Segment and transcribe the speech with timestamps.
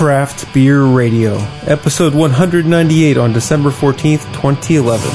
[0.00, 5.06] Craft Beer Radio, episode 198 on December 14th, 2011.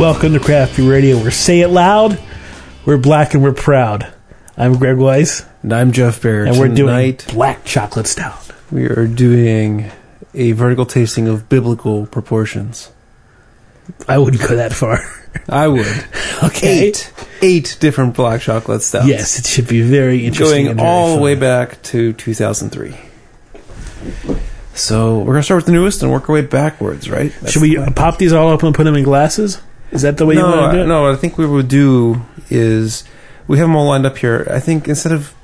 [0.00, 1.18] Welcome to Craft Beer Radio.
[1.18, 2.18] We're say it loud,
[2.86, 4.10] we're black and we're proud.
[4.56, 6.46] I'm Greg Weiss, And I'm Jeff Bearer.
[6.46, 8.50] and we're doing Tonight, black chocolate stout.
[8.72, 9.90] we are doing
[10.32, 12.90] a vertical tasting of biblical proportions.
[14.08, 15.00] I wouldn't go that far.
[15.48, 15.86] I would.
[16.42, 16.86] Okay.
[16.86, 17.12] Eight.
[17.42, 19.06] Eight different black chocolate stouts.
[19.06, 20.68] Yes, it should be very interesting.
[20.68, 22.96] and Going very all the way back to 2003.
[24.74, 27.32] So we're going to start with the newest and work our way backwards, right?
[27.40, 27.94] That's Should we the plan.
[27.94, 29.60] pop these all up and put them in glasses?
[29.90, 30.86] Is that the way you no, want to do it?
[30.86, 33.04] no, what I think we would do is
[33.46, 34.46] we have them all lined up here.
[34.50, 35.34] I think instead of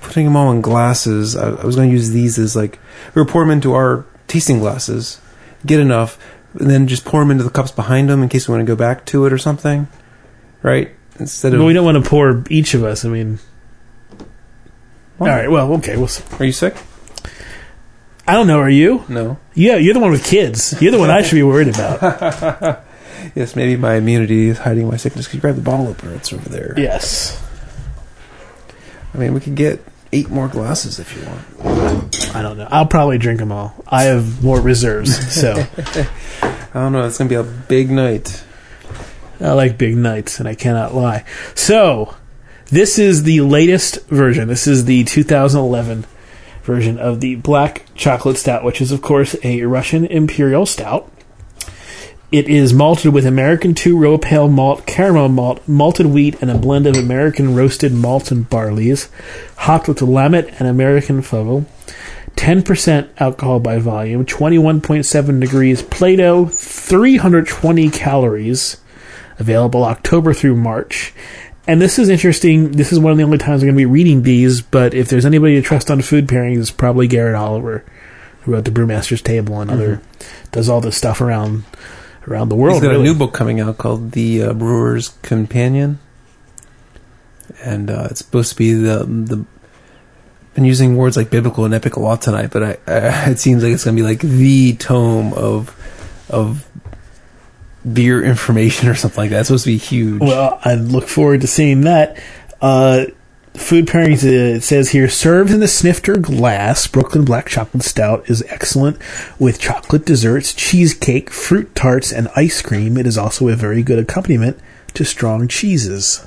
[0.00, 2.78] putting them all in glasses, I, I was going to use these as like
[3.14, 5.20] we pour them into our tasting glasses,
[5.64, 6.18] get enough,
[6.58, 8.70] and then just pour them into the cups behind them in case we want to
[8.70, 9.88] go back to it or something,
[10.62, 10.90] right?
[11.18, 13.04] Instead of But we don't want to pour each of us.
[13.04, 13.38] I mean,
[15.18, 15.50] Well, all right.
[15.50, 15.96] Well, okay.
[15.96, 16.24] We'll see.
[16.38, 16.76] Are you sick?
[18.26, 18.58] I don't know.
[18.58, 19.04] Are you?
[19.08, 19.38] No.
[19.54, 20.80] Yeah, you're the one with kids.
[20.82, 22.84] You're the one I should be worried about.
[23.34, 25.26] Yes, maybe my immunity is hiding my sickness.
[25.26, 26.14] Could you grab the bottle opener?
[26.14, 26.72] It's over there.
[26.78, 27.42] yes.
[29.12, 32.34] I mean, we could get eight more glasses if you want.
[32.34, 32.68] I don't know.
[32.70, 33.74] I'll probably drink them all.
[33.86, 35.52] I have more reserves, so
[36.42, 37.06] I don't know.
[37.06, 38.44] It's going to be a big night.
[39.40, 41.24] I like big nights, and I cannot lie.
[41.54, 42.16] So,
[42.66, 44.48] this is the latest version.
[44.48, 46.04] This is the 2011
[46.62, 51.10] version of the Black Chocolate Stout, which is, of course, a Russian Imperial Stout.
[52.30, 56.58] It is malted with American two row pale malt, caramel malt, malted wheat, and a
[56.58, 59.08] blend of American roasted malt and barleys,
[59.56, 61.64] hopped with Willamette and American Fuggle.
[62.36, 68.76] 10% alcohol by volume, 21.7 degrees Plato, 320 calories
[69.38, 71.14] available October through March.
[71.66, 72.72] And this is interesting.
[72.72, 75.08] This is one of the only times I'm going to be reading these, but if
[75.08, 77.84] there's anybody to trust on food pairings, it's probably Garrett Oliver,
[78.42, 79.80] who wrote the Brewmaster's Table and mm-hmm.
[79.80, 80.02] other,
[80.52, 81.64] does all this stuff around
[82.30, 82.74] around the world.
[82.74, 83.08] He's got really.
[83.08, 85.98] a new book coming out called The uh, Brewer's Companion,
[87.62, 89.44] and uh, it's supposed to be the the.
[90.54, 93.62] Been using words like biblical and epic a lot tonight, but I, I, it seems
[93.62, 95.74] like it's going to be like the tome of
[96.28, 96.68] of
[97.90, 99.40] beer information or something like that.
[99.40, 100.20] It's supposed to be huge.
[100.20, 102.20] Well, I look forward to seeing that.
[102.60, 103.06] Uh,
[103.58, 108.28] food pairings, uh, it says here, served in the snifter glass, Brooklyn Black Chocolate Stout
[108.30, 108.98] is excellent
[109.38, 112.96] with chocolate desserts, cheesecake, fruit tarts, and ice cream.
[112.96, 114.58] It is also a very good accompaniment
[114.94, 116.26] to strong cheeses.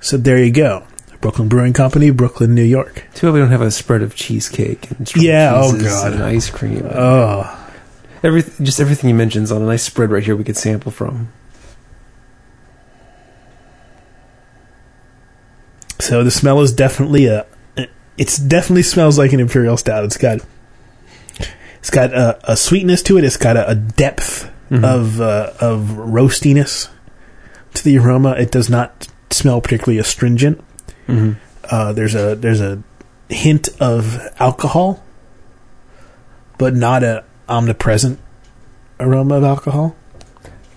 [0.00, 0.84] So there you go.
[1.20, 3.04] Brooklyn Brewing Company, Brooklyn, New York.
[3.14, 6.12] Too bad we don't have a spread of cheesecake and strong Yeah, oh God.
[6.12, 6.86] and ice cream.
[6.90, 7.54] Oh,
[8.22, 10.34] Everything, just everything he mentions on a nice spread right here.
[10.36, 11.32] We could sample from.
[15.98, 17.46] So the smell is definitely a.
[18.16, 20.04] It's definitely smells like an imperial stout.
[20.04, 20.40] It's got.
[21.78, 23.24] It's got a, a sweetness to it.
[23.24, 24.84] It's got a, a depth Mhm.
[24.84, 26.90] of uh, of roastiness
[27.74, 28.32] to the aroma.
[28.32, 30.62] It does not smell particularly astringent.
[31.06, 31.32] Mm-hmm.
[31.64, 32.82] Uh, there's a there's a
[33.30, 35.02] hint of alcohol,
[36.58, 38.18] but not a omnipresent
[39.00, 39.96] aroma of alcohol.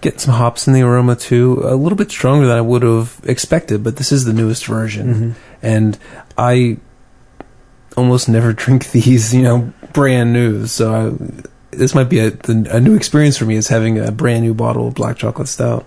[0.02, 1.62] Getting some hops in the aroma too.
[1.64, 5.14] A little bit stronger than I would have expected, but this is the newest version,
[5.14, 5.34] Mhm.
[5.62, 5.98] and
[6.38, 6.78] I
[7.96, 10.66] almost never drink these, you know, brand new.
[10.66, 14.42] So I, this might be a, a new experience for me, is having a brand
[14.44, 15.86] new bottle of black chocolate stout.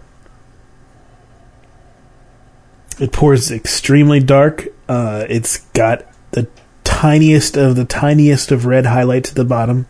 [3.00, 4.68] It pours extremely dark.
[4.88, 6.46] Uh, it's got the
[6.84, 9.86] tiniest of the tiniest of red highlights at the bottom.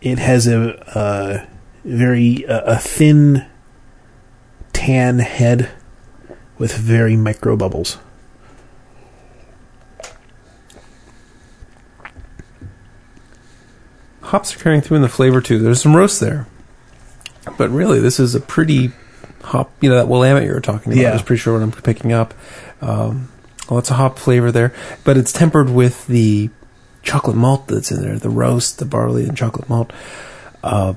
[0.00, 1.46] It has a, uh
[1.84, 3.46] very uh, a thin
[4.72, 5.70] tan head
[6.58, 7.98] with very micro bubbles.
[14.22, 15.58] Hops are carrying through in the flavor too.
[15.58, 16.46] There's some roast there,
[17.56, 18.92] but really, this is a pretty
[19.42, 19.72] hop.
[19.80, 21.00] You know that Willamette you were talking about.
[21.00, 21.14] Yeah.
[21.14, 22.34] is pretty sure what I'm picking up.
[22.82, 23.30] Um,
[23.70, 24.74] lots of hop flavor there,
[25.04, 26.50] but it's tempered with the
[27.02, 29.92] chocolate malt that's in there, the roast, the barley, and chocolate malt.
[30.62, 30.94] Uh,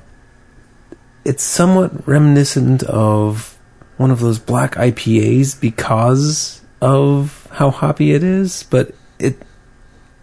[1.24, 3.58] it's somewhat reminiscent of
[3.96, 9.36] one of those black IPAs because of how hoppy it is, but it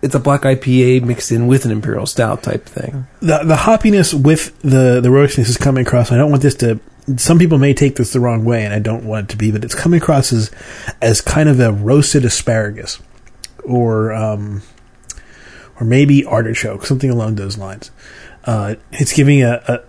[0.02, 3.08] it's a black IPA mixed in with an imperial stout type thing.
[3.22, 6.12] The the hoppiness with the the roastiness is coming across.
[6.12, 6.80] I don't want this to.
[7.18, 9.52] Some people may take this the wrong way, and I don't want it to be,
[9.52, 10.52] but it's coming across as
[11.02, 13.00] as kind of a roasted asparagus,
[13.64, 14.62] or um,
[15.80, 17.92] or maybe artichoke, something along those lines.
[18.46, 19.84] Uh, it's giving a, a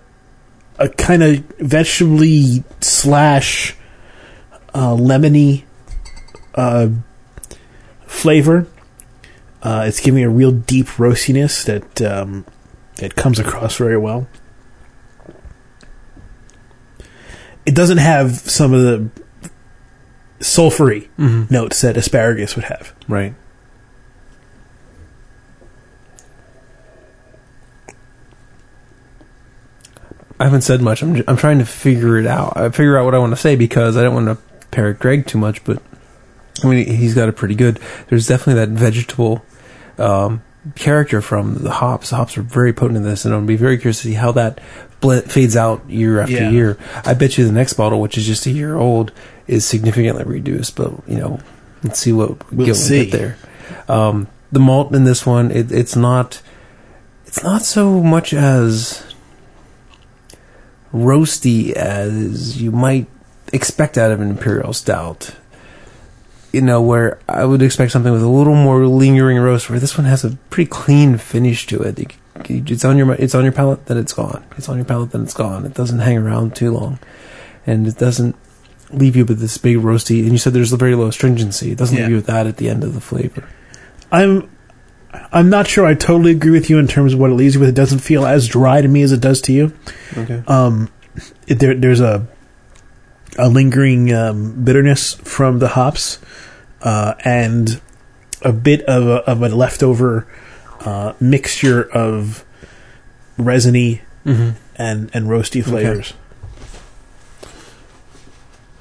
[0.80, 3.76] a kind of vegetably slash
[4.74, 5.62] uh, lemony
[6.56, 6.88] uh,
[8.06, 8.66] flavor.
[9.62, 12.44] Uh, it's giving a real deep roastiness that um,
[12.96, 14.26] that comes across very well.
[17.66, 19.10] It doesn't have some of the
[20.40, 21.50] sulfury Mhm.
[21.50, 22.94] notes that asparagus would have.
[23.06, 23.34] Right.
[30.40, 31.02] I haven't said much.
[31.02, 32.56] I'm, I'm trying to figure it out.
[32.56, 35.26] I figure out what I want to say because I don't want to parrot Greg
[35.26, 35.82] too much, but
[36.64, 37.78] I mean, he's got it pretty good.
[38.08, 39.44] There's definitely that vegetable
[39.98, 40.42] um,
[40.76, 42.10] character from the hops.
[42.10, 44.32] The hops are very potent in this, and I'll be very curious to see how
[44.32, 44.60] that
[45.00, 46.50] ble- fades out year after Yeah.
[46.50, 46.78] year.
[47.04, 49.12] I bet you the next bottle, which is just a year old,
[49.46, 50.74] is significantly reduced.
[50.76, 51.40] But you know,
[51.82, 53.04] let's see what we We'll get, see.
[53.06, 53.36] get there.
[53.88, 56.40] Um, the malt in this one, it, it's not,
[57.26, 59.04] it's not so much as
[60.92, 63.06] roasty as you might
[63.52, 65.34] expect out of an imperial stout.
[66.52, 69.70] You know, where I would expect something with a little more lingering roast.
[69.70, 72.12] Where this one has a pretty clean finish to it.
[72.48, 74.44] It's on your it's on your palate, then it's gone.
[74.56, 75.64] It's on your palate, then it's gone.
[75.64, 76.98] It doesn't hang around too long,
[77.66, 78.34] and it doesn't
[78.92, 80.22] leave you with this big roasty.
[80.24, 81.70] And you said there's a very low astringency.
[81.70, 82.02] It doesn't Yeah.
[82.04, 83.44] leave you with that at the end of the flavor.
[84.10, 84.48] I'm
[85.32, 87.60] I'm not sure I totally agree with you in terms of what it leaves you
[87.60, 87.68] with.
[87.68, 89.72] It doesn't feel as dry to me as it does to you.
[90.16, 90.42] Okay.
[90.46, 90.88] Um,
[91.46, 92.26] it, there, there's a
[93.38, 96.18] a lingering um, bitterness from the hops,
[96.82, 97.80] uh, and
[98.42, 100.26] a bit of a, of a leftover
[100.80, 102.44] uh, mixture of
[103.38, 104.50] resiny Mm-hmm.
[104.76, 106.12] and and roasty flavors.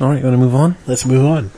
[0.02, 0.76] All right, you want to move on?
[0.86, 1.52] Let's move on.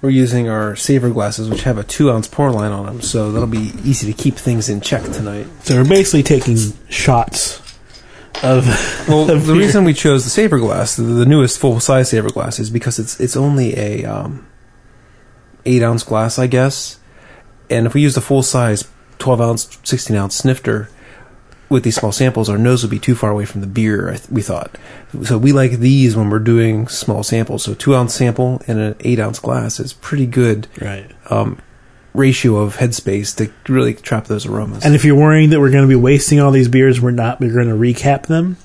[0.00, 3.32] We're using our saver glasses, which have a two ounce pour line on them, so
[3.32, 5.46] that'll be easy to keep things in check tonight.
[5.64, 6.56] So we're basically taking
[6.88, 7.58] shots
[8.44, 8.64] of
[9.08, 9.62] Well, Of the beer.
[9.62, 13.00] reason we chose the saver glass, the, the newest full size saver glass, is because
[13.00, 14.46] it's it's only a um,
[15.66, 17.00] eight ounce glass, I guess.
[17.68, 20.88] And if we use the full size twelve ounce, sixteen ounce snifter
[21.68, 24.08] with these small samples, our nose would be too far away from the beer.
[24.08, 24.76] I th- we thought,
[25.22, 27.64] so we like these when we're doing small samples.
[27.64, 31.10] So two ounce sample in an eight ounce glass is pretty good right.
[31.30, 31.60] um,
[32.14, 34.84] ratio of headspace to really trap those aromas.
[34.84, 37.40] And if you're worrying that we're going to be wasting all these beers, we're not.
[37.40, 38.56] We're going to recap them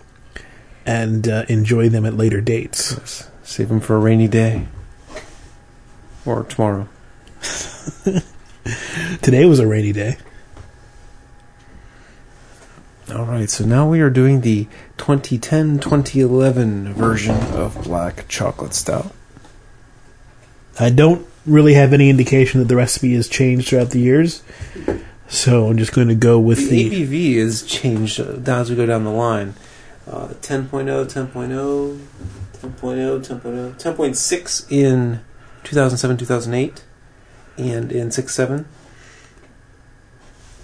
[0.86, 2.96] and uh, enjoy them at later dates.
[2.98, 3.30] Yes.
[3.44, 4.68] Save them for a rainy day
[6.26, 6.88] or tomorrow.
[9.22, 10.18] Today was a rainy day.
[13.12, 14.68] All right, so now we are doing the
[14.98, 19.14] 2010-2011 version of Black Chocolate Stout.
[20.80, 24.42] I don't really have any indication that the recipe has changed throughout the years,
[25.28, 27.06] so I'm just going to go with The the.
[27.06, 29.56] ABV is changed uh, as we go down the line.
[30.08, 31.28] Uh, 10.0, 10.0,
[32.54, 35.20] 10.0, 10.0, 10.6 in
[35.66, 36.82] 2007-2008,
[37.58, 38.64] and in 6.7.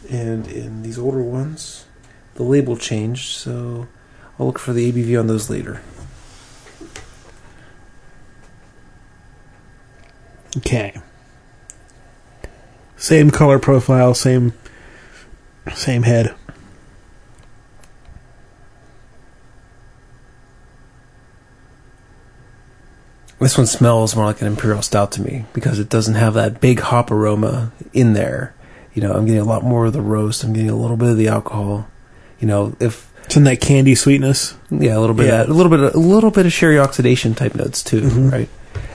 [0.10, 1.86] And in these older ones,
[2.40, 3.86] the label changed, so
[4.40, 5.82] I'll look for the ABV on those later.
[10.56, 11.02] Okay.
[12.96, 14.54] Same color profile, same
[15.76, 16.34] same head.
[23.42, 26.62] This one smells more like an imperial stout to me because it doesn't have that
[26.62, 28.56] big hop aroma in there.
[28.94, 30.46] You know, I'm getting a lot more of the roast.
[30.46, 31.89] I'm getting a little bit of the alcohol.
[32.40, 34.56] You know, if in that candy sweetness.
[34.72, 35.42] yeah, a little bit, Yeah.
[35.42, 38.32] of that, a little bit, a little bit of sherry oxidation type notes too, Mhm.
[38.32, 38.50] right?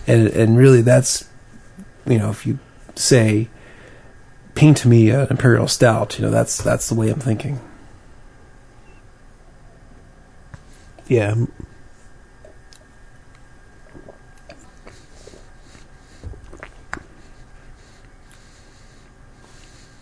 [0.06, 1.24] And and really, that's
[2.06, 2.58] you know, if you
[2.96, 3.48] say
[4.54, 7.60] paint me an imperial stout, you know, that's that's the way I'm thinking.
[11.06, 11.34] Yeah.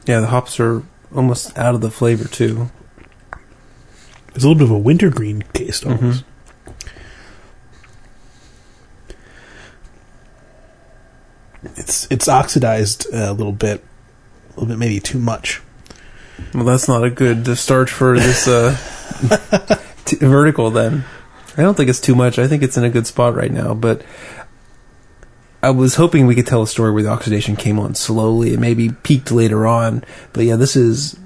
[0.07, 0.83] Yeah, the hops are
[1.15, 2.71] almost out of the flavor too.
[4.33, 6.25] There's a little bit of a wintergreen taste almost.
[11.77, 13.85] It's it's oxidized a little bit,
[14.49, 15.61] a little bit maybe too much.
[16.55, 18.77] Well, that's not a good uh, start for this uh,
[20.05, 20.71] t- vertical.
[20.71, 21.05] Then
[21.57, 22.39] I don't think it's too much.
[22.39, 23.75] I think it's in a good spot right now.
[23.75, 24.03] But
[25.63, 28.61] I was hoping we could tell a story where the oxidation came on slowly and
[28.61, 30.05] maybe peaked later on.
[30.33, 31.19] But yeah, this is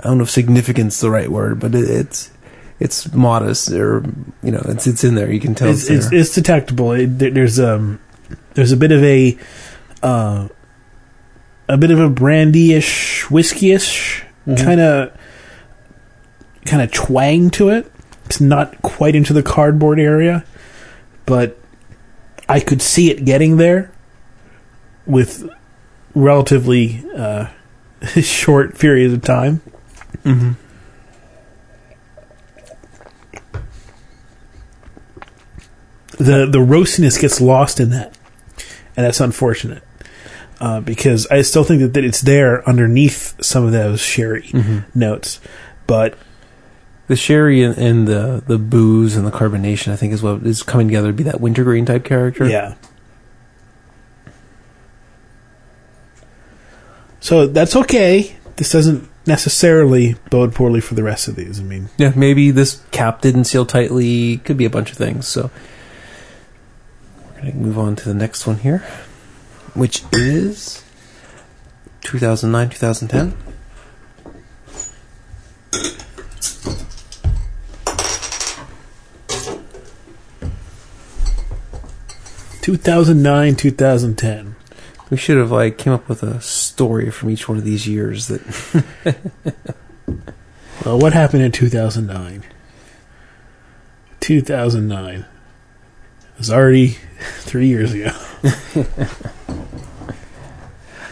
[0.00, 2.30] I don't know if significance is the right word, but it, it's
[2.78, 4.02] it's modest or
[4.42, 5.30] you know it's it's in there.
[5.30, 6.18] You can tell it's, It's, it's, there.
[6.20, 6.92] it's detectable.
[6.92, 8.00] It, there- there's um
[8.54, 9.36] there's a bit of a
[10.02, 10.48] uh,
[11.68, 14.24] a bit of a brandy-ish, whiskey-ish
[14.56, 15.12] kind of
[16.64, 17.90] kind of twang to it.
[18.26, 20.44] it's not quite into the cardboard area,
[21.26, 21.58] but
[22.48, 23.92] I could see it getting there
[25.06, 25.48] with
[26.14, 27.46] relatively uh,
[28.20, 29.60] short periods of time.
[30.24, 30.52] Mm-hmm.
[36.18, 38.16] the the roastiness gets lost in that,
[38.96, 39.82] and that's unfortunate.
[40.60, 44.98] Uh, because I still think that, that it's there underneath some of those sherry Mm-hmm.
[44.98, 45.40] notes,
[45.86, 46.18] but
[47.06, 50.62] The sherry and, and the the booze and the carbonation, I think, is what is
[50.62, 52.46] coming together to be that wintergreen type character.
[52.48, 52.74] yeah.
[57.22, 58.36] So that's okay.
[58.56, 61.60] This doesn't necessarily bode poorly for the rest of these.
[61.60, 64.38] I mean, Yeah, maybe this cap didn't seal tightly.
[64.38, 65.26] Could be a bunch of things.
[65.28, 65.50] So
[67.34, 68.78] we're gonna move on to the next one here,
[69.74, 70.82] which is
[72.02, 73.36] 2009, 2010.
[82.60, 84.54] two thousand nine, two thousand ten.
[85.10, 86.40] We should have like came up with a
[86.80, 88.40] story from each one of these years that
[90.86, 92.42] Well, what happened in two thousand nine?
[94.18, 95.26] Two thousand nine.
[96.22, 96.88] It was already
[97.40, 98.12] three years ago.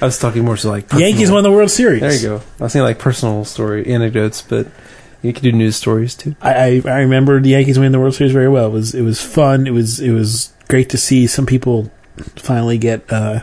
[0.01, 2.01] I was talking more so like Yankees won the World Series.
[2.01, 2.43] There you go.
[2.61, 4.69] I was saying like personal story anecdotes, but
[5.21, 6.35] you could do news stories too.
[6.41, 8.69] I, I, I remember the Yankees winning the World Series very well.
[8.69, 9.67] It was it was fun.
[9.67, 11.91] It was it was great to see some people
[12.37, 13.41] finally get uh,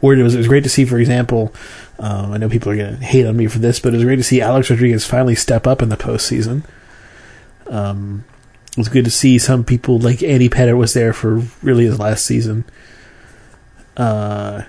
[0.00, 0.18] word.
[0.18, 1.52] It was it was great to see, for example,
[1.98, 4.04] um, I know people are going to hate on me for this, but it was
[4.04, 6.64] great to see Alex Rodriguez finally step up in the postseason.
[7.66, 8.24] Um,
[8.70, 11.98] it was good to see some people like Andy Pettitte was there for really his
[11.98, 12.64] last season.
[13.96, 14.62] Uh,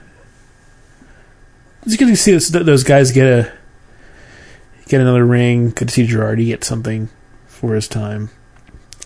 [1.84, 3.52] it's good to see this, those guys get a
[4.88, 5.70] get another ring.
[5.70, 7.10] Good to see Girardi get something
[7.48, 8.32] for his time.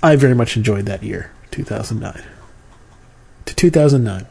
[0.02, 2.24] I very much enjoyed that year, 2009
[3.46, 4.26] to 2009.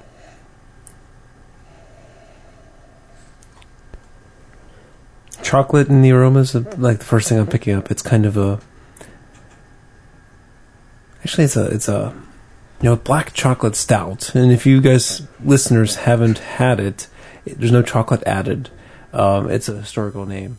[5.43, 7.91] Chocolate and the aromas, are, like the first thing I'm picking up.
[7.91, 8.61] It's kind of a.
[11.21, 12.15] Actually, it's a it's a
[12.81, 17.07] you know black chocolate stout, and if you guys listeners haven't had it,
[17.45, 18.71] it there's no chocolate added.
[19.13, 20.59] Um, it's a historical name.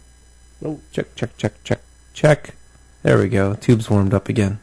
[0.64, 1.82] Oh, check check check check
[2.14, 2.56] check.
[3.02, 3.56] There we go.
[3.56, 4.60] Tube's warmed up again.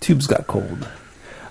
[0.00, 0.88] Tube's got cold.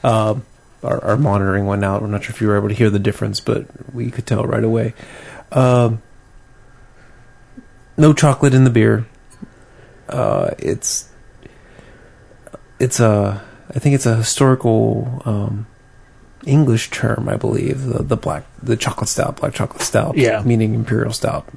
[0.03, 0.45] Um,
[0.83, 2.03] our, our monitoring went out.
[2.03, 4.43] I'm not sure if you were able to hear the difference, but we could tell
[4.43, 4.93] right away.
[5.51, 6.01] Um,
[7.97, 9.05] no chocolate in the beer.
[10.09, 11.09] Uh, it's
[12.79, 13.41] it's a
[13.73, 15.67] I think it's a historical um,
[16.45, 17.85] English term, I believe.
[17.85, 20.41] The, the black the chocolate stout, black chocolate stout, Yeah.
[20.45, 21.47] meaning imperial stout.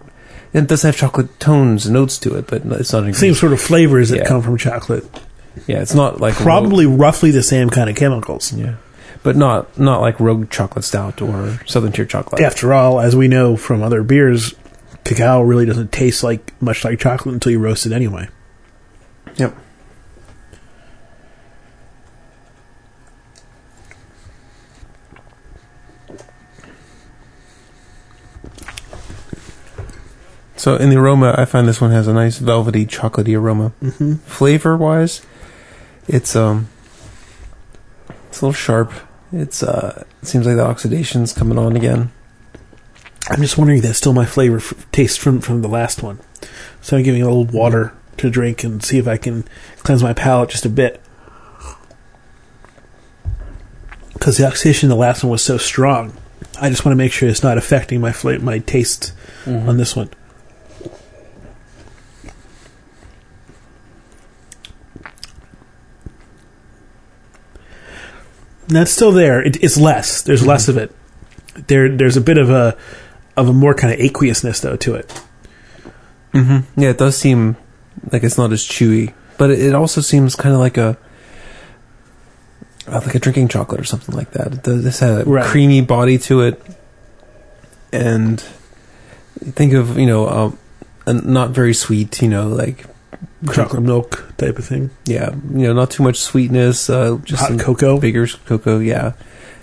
[0.54, 3.52] And it does have chocolate tones and notes to it, but it's not Same sort
[3.52, 4.24] of flavors that Yeah.
[4.28, 5.04] come from chocolate.
[5.66, 8.52] Yeah, it's not like Probably roughly the same kind of chemicals.
[8.52, 8.76] yeah,
[9.22, 12.40] but not not like rogue chocolate stout or southern tier chocolate.
[12.40, 14.54] After all, as we know from other beers,
[15.08, 18.28] cacao really doesn't taste like much like chocolate until you roast it anyway.
[19.36, 19.56] Yep.
[30.56, 33.72] So in the aroma, I find this one has a nice velvety, chocolatey aroma.
[33.82, 34.16] Mm-hmm.
[34.16, 35.22] Flavor wise,
[36.06, 36.68] it's um,
[38.28, 38.92] it's a little sharp.
[39.32, 42.10] It's uh, it seems like the oxidation's coming on again.
[43.30, 46.18] I'm just wondering if that's still my flavor f- taste from from the last one.
[46.80, 49.44] So I'm giving a little water to drink and see if I can
[49.78, 51.00] cleanse my palate just a bit.
[54.14, 56.12] Because the oxidation in the last one was so strong,
[56.60, 59.12] I just want to make sure it's not affecting my fla- my taste
[59.44, 59.68] mm-hmm.
[59.68, 60.10] on this one.
[68.68, 69.42] That's still there.
[69.42, 70.22] It, it's less.
[70.22, 70.78] There's less mm-hmm.
[70.78, 71.66] of it.
[71.68, 72.76] There, there's a bit of a
[73.38, 75.08] of a more kind of aqueousness though to it.
[76.34, 76.80] Mm-hmm.
[76.80, 77.56] Yeah, it does seem
[78.12, 80.98] like it's not as chewy, but it, it also seems kind of like a
[82.86, 84.52] uh, like a drinking chocolate or something like that.
[84.52, 85.44] It does, this has a Right.
[85.44, 86.62] creamy body to it,
[87.92, 88.40] and
[89.40, 90.58] think of you know um,
[91.06, 92.84] a not very sweet, you know, like
[93.52, 94.90] chocolate milk type of thing.
[95.06, 97.98] yeah, you know, not too much sweetness, uh, just Hot cocoa.
[97.98, 98.78] bigger cocoa.
[98.80, 99.12] Yeah,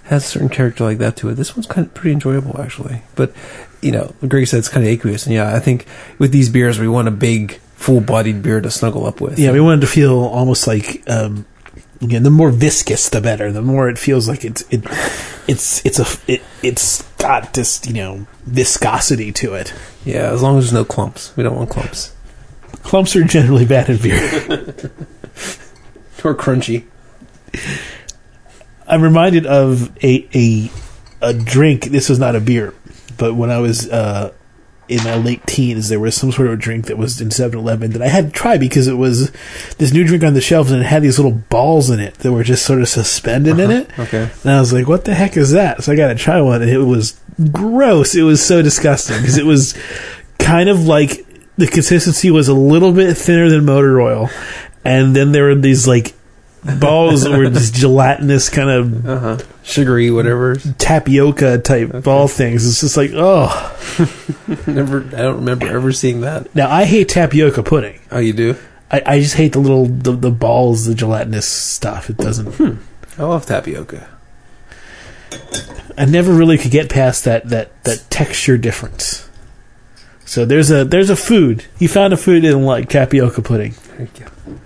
[0.06, 1.36] has a certain character like that to it.
[1.36, 3.34] This one's kind of pretty enjoyable actually, but
[3.82, 5.86] you know, Greg said it's kind of aqueous, and yeah, I think
[6.18, 9.38] with these beers we want a big, full-bodied beer to snuggle up with.
[9.38, 11.46] Yeah, we wanted to feel almost like um,
[12.02, 13.52] again, the more viscous, the better.
[13.52, 14.84] The more it feels like it's it,
[15.48, 19.74] it's it's a it, it's got this you know viscosity to it.
[20.04, 21.36] Yeah, as long as there's no clumps.
[21.36, 22.14] We don't want clumps.
[22.84, 24.16] Clumps are generally bad in beer.
[26.24, 26.86] or crunchy.
[28.88, 30.72] I'm reminded of a a
[31.22, 31.86] a drink.
[31.86, 32.74] This was not a beer,
[33.18, 34.34] but when I was uh,
[34.88, 37.92] in my late teens, there was some sort of a drink that was in 7-Eleven
[37.92, 39.32] that I had to try because it was
[39.78, 42.32] this new drink on the shelves and it had these little balls in it that
[42.32, 44.00] were just sort of suspended in it.
[44.00, 44.30] Okay.
[44.44, 46.62] And I was like, "What the heck is that?" So I got to try one,
[46.62, 47.20] and it was
[47.52, 48.16] gross.
[48.16, 49.76] It was so disgusting because it was
[50.38, 51.26] kind of like
[51.58, 54.30] the consistency was a little bit thinner than motor oil,
[54.84, 56.14] and then there were these like
[56.80, 59.38] balls that were just gelatinous kind of Uh huh.
[59.64, 60.56] Sugary, whatever.
[60.78, 62.68] tapioca type ball things.
[62.68, 63.50] It's just like, oh.
[64.68, 65.02] Never.
[65.08, 66.54] I don't remember ever seeing that.
[66.56, 68.00] Now I hate tapioca pudding.
[68.12, 68.56] Oh, you do?
[68.92, 72.10] I, I just hate the little the, the balls, the gelatinous stuff.
[72.10, 72.80] It doesn't.
[73.18, 74.08] I love tapioca.
[75.98, 79.28] I never really could get past that that that texture difference.
[80.26, 81.66] So there's a there's a food.
[81.80, 83.74] You found a food in like tapioca pudding.
[83.98, 84.60] There you go.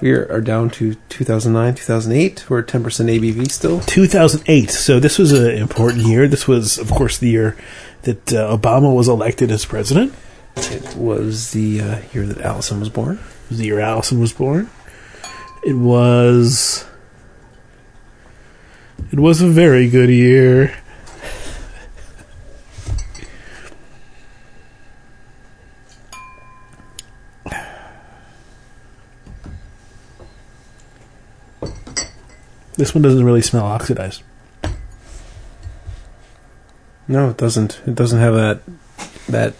[0.00, 2.50] We are, down to 2009, 2008.
[2.50, 3.80] We're at 10% ABV still.
[3.80, 4.70] 2008.
[4.70, 6.28] So this was an important year.
[6.28, 7.56] This was, of course, the year
[8.02, 10.12] that uh, Obama was elected as president.
[10.56, 13.16] It was the uh, year that Allison was born.
[13.16, 14.70] It was the year Allison was born.
[15.64, 16.84] It was.
[19.12, 20.76] It was a very good year.
[32.76, 34.22] This one doesn't really smell oxidized.
[37.08, 37.80] No, it doesn't.
[37.86, 38.60] It doesn't have that
[39.28, 39.54] that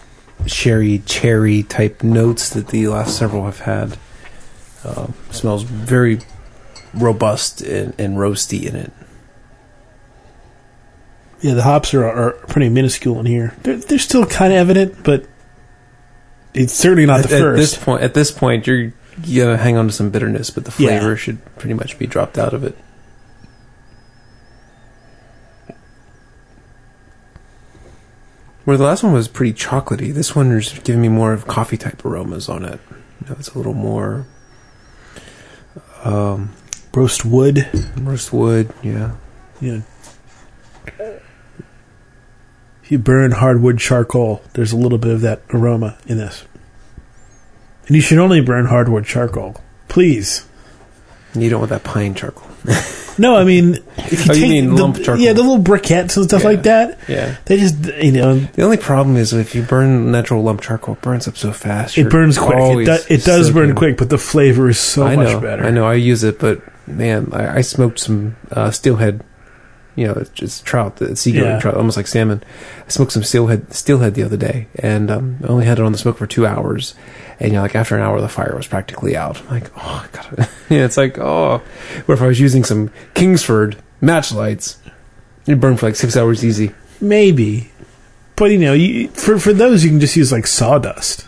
[0.47, 3.97] sherry cherry type notes that the last several have had.
[4.85, 6.21] Uh, smells very
[6.95, 8.93] robust and, and roasty in it.
[11.41, 13.55] Yeah, the hops are, are pretty minuscule in here.
[13.63, 15.27] They're, they're still kind of evident, but
[16.55, 18.93] it's certainly not At, the at this point, at this point, you're
[19.25, 20.99] you gonna hang on to some bitterness, but the Yeah.
[20.99, 22.77] flavor should pretty much be dropped out of it.
[28.67, 31.77] Where the last one was pretty chocolatey, this one is giving me more of coffee
[31.77, 32.81] type aromas on it.
[32.91, 34.27] You know, it's a little more
[36.03, 36.53] um,
[36.93, 37.69] Roast wood.
[37.97, 38.73] roast wood.
[38.83, 39.13] Yeah,
[39.61, 39.83] know,
[42.83, 46.45] if you burn hardwood charcoal, there's a little bit of that aroma in this.
[47.87, 49.63] And you should only burn hardwood charcoal.
[49.87, 50.49] Please.
[51.37, 52.51] you don't want that pine charcoal.
[53.19, 55.19] No, I mean, if you Oh, you take mean the, lump charcoal.
[55.19, 56.49] yeah, the little briquettes and stuff Yeah.
[56.49, 57.35] like that, Yeah.
[57.47, 61.01] they just, you know, The only problem is if you burn natural lump charcoal, it
[61.03, 61.97] burns up so fast.
[61.97, 62.59] it burns quick.
[62.59, 65.65] It, do, it does burn quick, but the flavor is so I much know, better.
[65.65, 65.87] I know.
[65.87, 69.23] I use it, but man, I, I smoked some uh, steelhead.
[69.97, 71.59] You know, it's just trout, the sea Yeah.
[71.59, 72.43] trout, almost like salmon.
[72.87, 75.93] I smoked some steelhead, steelhead the other day, and um, I only had it on
[75.93, 76.95] the smoke for two hours.
[77.41, 79.41] And you know, like after an hour, the fire was practically out.
[79.43, 80.49] I'm like, oh, I gotta.
[80.71, 81.63] yeah, it's like, oh.
[82.07, 84.79] What if I was using some Kingsford match lights?
[85.47, 86.73] It'd burn for like six hours easy.
[87.01, 87.71] Maybe,
[88.37, 91.27] but you know, you, for for those you can just use like sawdust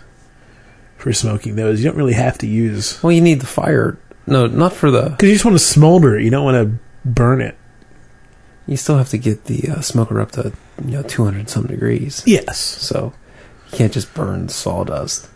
[0.96, 1.81] for smoking those.
[1.83, 3.98] You don't really have to use Well, you need the fire.
[4.26, 5.11] No, not for the.
[5.11, 6.24] because you just want to smolder it.
[6.24, 6.78] You don't want to
[7.09, 7.57] burn it.
[8.68, 10.52] You still have to get the uh, smoker up to
[10.85, 12.22] you know 200 some degrees.
[12.26, 13.12] Yes, So
[13.72, 15.28] you can't just burn sawdust.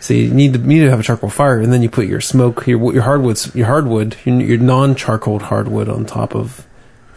[0.00, 2.06] So you need to you need to have a charcoal fire, and then you put
[2.06, 6.66] your smoke, your your hardwoods, your hardwood, your, your non-charcoal hardwood on top of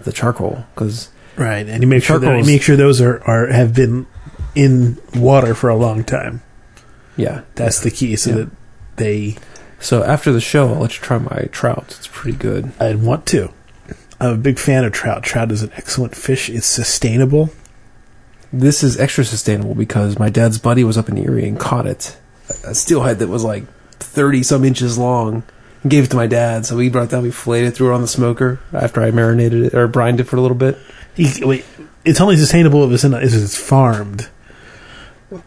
[0.02, 1.68] the charcoal because right.
[1.68, 4.06] And you make sure that, you make sure those are, are have been
[4.54, 6.42] in water for a long time.
[7.18, 7.42] yeah.
[7.56, 8.36] That's the key, so Yeah.
[8.38, 8.52] that
[8.98, 9.38] they.
[9.80, 11.96] So after the show, I'll let you try my trout.
[11.98, 12.72] It's pretty good.
[12.80, 13.52] I'd want to.
[14.20, 15.24] I'm a big fan of trout.
[15.24, 16.50] Trout is an excellent fish.
[16.50, 17.50] It's sustainable.
[18.54, 22.18] This is extra sustainable because my dad's buddy was up in Erie and caught it,
[22.64, 23.66] a steelhead that was like
[24.00, 25.44] thirty some inches long.
[25.84, 27.92] And gave it to my dad, so we brought it down, we filleted it, threw
[27.92, 30.78] it on the smoker after I marinated it or brined it for a little bit.
[31.16, 31.66] You, wait,
[32.04, 34.30] it's only sustainable if it's in a, if it's farmed.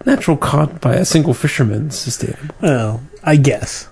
[0.07, 2.55] Natural caught by a single fisherman, sustainable.
[2.61, 3.89] Well, I guess.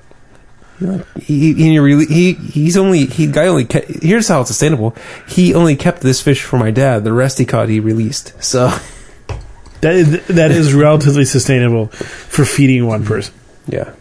[1.21, 4.95] He he he he's only he guy only kept, here's how it's sustainable.
[5.27, 7.05] He only kept this fish for my dad.
[7.05, 8.33] The rest he caught he released.
[8.43, 8.69] So
[9.83, 13.35] That is, that is relatively sustainable for feeding one person.
[13.69, 13.93] yeah,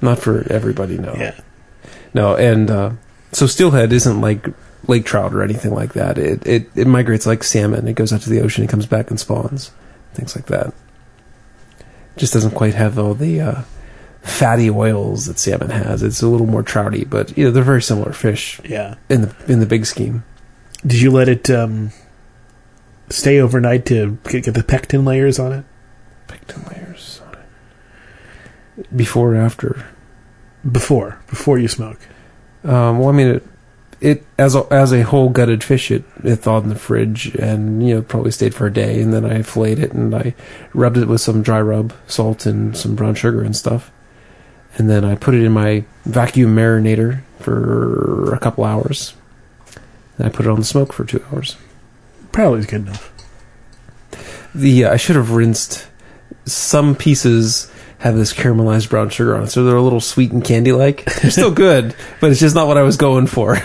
[0.00, 0.98] not for everybody.
[0.98, 1.34] No, Yeah.
[2.12, 2.90] no, and uh,
[3.30, 4.46] so steelhead isn't like
[4.88, 6.18] lake trout or anything like that.
[6.18, 7.86] It it it migrates like salmon.
[7.88, 9.70] It goes out to the ocean, it comes back and spawns,
[10.12, 10.74] things like that.
[12.16, 13.62] Just doesn't quite have all the uh,
[14.22, 16.02] fatty oils that salmon has.
[16.02, 18.94] It's a little more trouty, but you know they're very similar fish Yeah.
[19.08, 20.24] in the in the big scheme.
[20.86, 21.90] Did you let it um,
[23.08, 25.64] stay overnight to get, get the pectin layers on it?
[26.28, 28.96] Pectin layers on it.
[28.96, 29.84] Before or after?
[30.70, 31.98] Before, before you smoke.
[32.64, 33.46] Um, well, I mean, it,
[34.00, 37.86] it as a, as a whole gutted fish, it it thawed in the fridge, and
[37.86, 40.34] you know probably stayed for a day, and then I filleted it and I
[40.74, 43.90] rubbed it with some dry rub, salt, and some brown sugar and stuff,
[44.76, 49.14] and then I put it in my vacuum marinator for a couple hours.
[50.16, 51.56] Then I put it on the smoke for two hours.
[52.32, 53.12] Probably is good enough.
[54.54, 55.86] The uh, I should have rinsed
[56.46, 60.44] some pieces have this caramelized brown sugar on it, so they're a little sweet and
[60.44, 61.04] candy like.
[61.04, 63.58] They're still good, but it's just not what I was going for.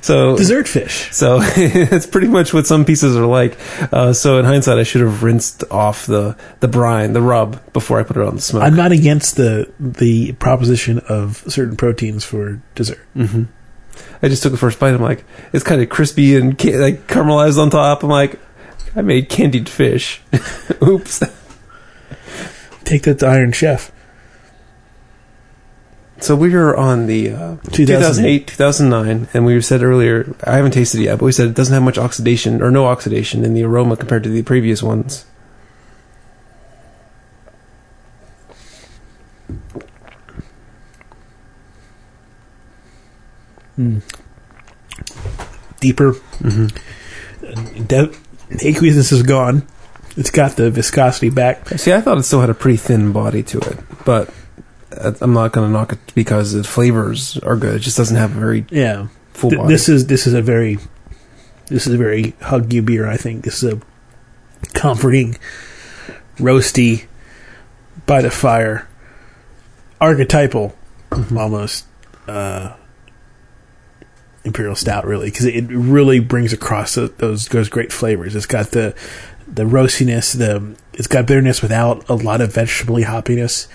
[0.00, 1.12] So Dessert fish.
[1.12, 3.56] so it's pretty much what some pieces are like.
[3.92, 8.00] Uh, so in hindsight, I should have rinsed off the the brine, the rub, before
[8.00, 8.62] I put it on the smoke.
[8.62, 13.00] I'm not against the the proposition of certain proteins for dessert.
[13.14, 13.44] hmm
[14.22, 14.94] I just took the first bite.
[14.94, 18.02] I'm like, it's kind of crispy and ca- like caramelized on top.
[18.02, 18.38] I'm like,
[18.96, 20.20] I made candied fish.
[20.82, 21.22] Oops.
[22.84, 23.90] Take that to Iron Chef.
[26.22, 28.46] So we were on the uh, 2008.
[28.46, 31.54] 2008, 2009, and we said earlier, I haven't tasted it yet, but we said it
[31.54, 35.26] doesn't have much oxidation or no oxidation in the aroma compared to the previous ones.
[45.80, 46.12] Deeper.
[46.12, 47.84] Mm-hmm.
[47.84, 48.12] De-
[48.64, 49.66] aqueousness is gone.
[50.16, 51.68] It's got the viscosity back.
[51.70, 54.32] See, I thought it still had a pretty thin body to it, but
[55.20, 57.76] I'm not going to knock it because the flavors are good.
[57.76, 59.08] It just doesn't have a very Yeah.
[59.32, 59.72] full Th- body.
[59.74, 60.78] this is this is a very
[61.68, 63.08] this is a very hug you beer.
[63.08, 63.80] I think this is a
[64.74, 65.36] comforting,
[66.38, 67.06] roasty,
[68.06, 68.86] by the fire,
[70.00, 70.74] archetypal,
[71.36, 71.86] almost
[72.28, 72.74] uh,
[74.44, 75.06] imperial stout.
[75.06, 78.34] Really, because it really brings across tho- those those great flavors.
[78.36, 78.94] It's got the
[79.46, 80.36] the roastiness.
[80.36, 83.66] The it's got bitterness without a lot of vegetable hoppiness.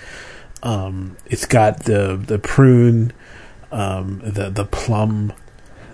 [0.62, 3.12] Um, it's got the the prune,
[3.70, 5.32] um, the the plum.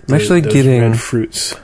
[0.07, 1.55] I'm actually those getting- red fruits.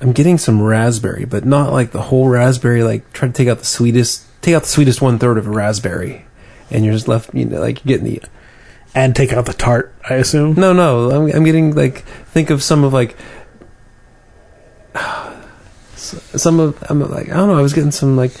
[0.00, 2.84] I'm getting some raspberry, but not like the whole raspberry.
[2.84, 5.50] Like try to take out the sweetest, take out the sweetest one third of a
[5.50, 6.24] raspberry,
[6.70, 8.22] and you're just left, you know, like you're getting the
[8.94, 9.92] and take out the tart.
[10.08, 10.54] I assume.
[10.54, 11.10] No, no.
[11.10, 13.16] I'm, I'm getting like think of some of like
[15.96, 17.58] some of I'm like I don't know.
[17.58, 18.32] I was getting some like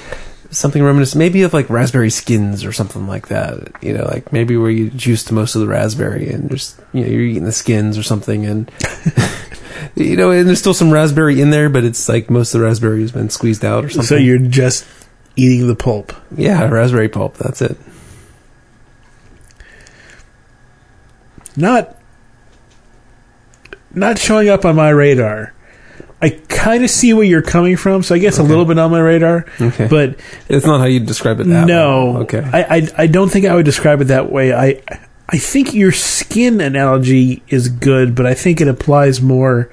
[0.50, 3.82] something reminiscent, maybe of like raspberry skins or something like that.
[3.82, 7.08] You know, like maybe where you juiced most of the raspberry and just you know
[7.08, 8.70] you're eating the skins or something, and
[9.94, 12.66] you know, and there's still some raspberry in there, but it's like most of the
[12.66, 14.06] raspberry has been squeezed out or something.
[14.06, 14.86] So you're just
[15.36, 16.12] eating the pulp.
[16.36, 17.36] yeah, raspberry pulp.
[17.36, 17.76] That's it.
[21.56, 21.96] Not
[23.92, 25.54] not showing up on my radar.
[26.20, 28.90] I kind of see where you're coming from, so I guess a little bit on
[28.90, 31.46] my radar, Okay, but it's not how you describe it.
[31.46, 32.12] That no.
[32.12, 32.22] well.
[32.22, 32.42] Okay.
[32.52, 34.52] I, I I don't think I would describe it that way.
[34.52, 34.82] I
[35.28, 39.70] I think your skin analogy is good, but I think it applies more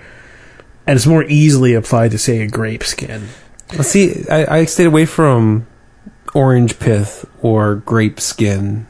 [0.88, 3.28] and it's more easily applied to say a grape skin.
[3.74, 5.66] Well, see, I, I stayed away from
[6.34, 8.86] orange pith or grape skin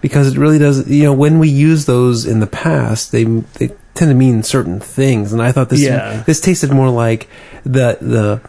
[0.00, 0.88] because it really does.
[0.90, 4.80] You know, when we use those in the past, they they tend to mean certain
[4.80, 6.22] things, and I thought this Yeah.
[6.26, 7.28] this tasted more like
[7.64, 8.40] the the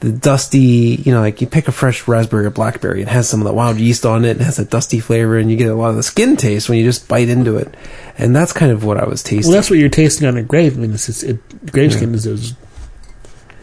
[0.00, 1.00] the dusty.
[1.04, 3.52] You know, like you pick a fresh raspberry or blackberry, it has some of the
[3.52, 5.96] wild yeast on it, and has a dusty flavor, and you get a lot of
[5.96, 7.74] the skin taste when you just bite into it,
[8.18, 9.50] and that's kind of what I was tasting.
[9.50, 10.72] Well, that's what you're tasting on a grape.
[10.74, 12.54] I mean, it's, it's, it, grape skin is those.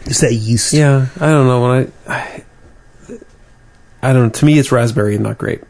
[0.06, 0.74] It's that yeast.
[0.74, 2.14] yeah, I don't know when I.
[2.14, 2.44] I
[4.02, 4.30] I don't know.
[4.30, 5.64] To me, it's raspberry and not grape.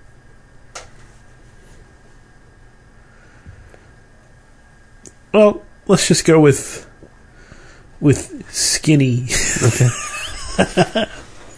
[5.33, 6.87] Well, let's just go with
[7.99, 9.25] with skinny.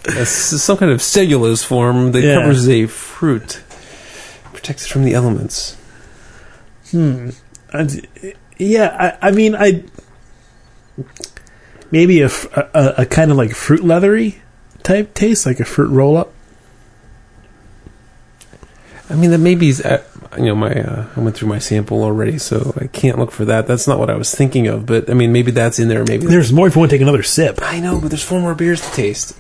[0.06, 0.30] It's
[0.64, 2.36] some kind of cellulose form that Yeah.
[2.42, 3.62] covers a fruit,
[4.54, 5.78] protects it from the elements.
[6.92, 7.30] Hmm.
[7.74, 7.88] I,
[8.58, 9.84] yeah, I, I mean, I
[11.92, 12.30] maybe a
[12.74, 14.42] a kind of like fruit leathery
[14.84, 16.34] type taste, like a fruit roll up.
[19.10, 20.04] I mean, that maybe is, uh,
[20.38, 23.46] you know, my uh, I went through my sample already, so I can't look for
[23.46, 23.68] that.
[23.68, 26.04] That's not what I was thinking of, but I mean, maybe that's in there.
[26.06, 27.60] Maybe There's more if you want to take another sip.
[27.62, 29.38] I know, but there's four more beers to taste.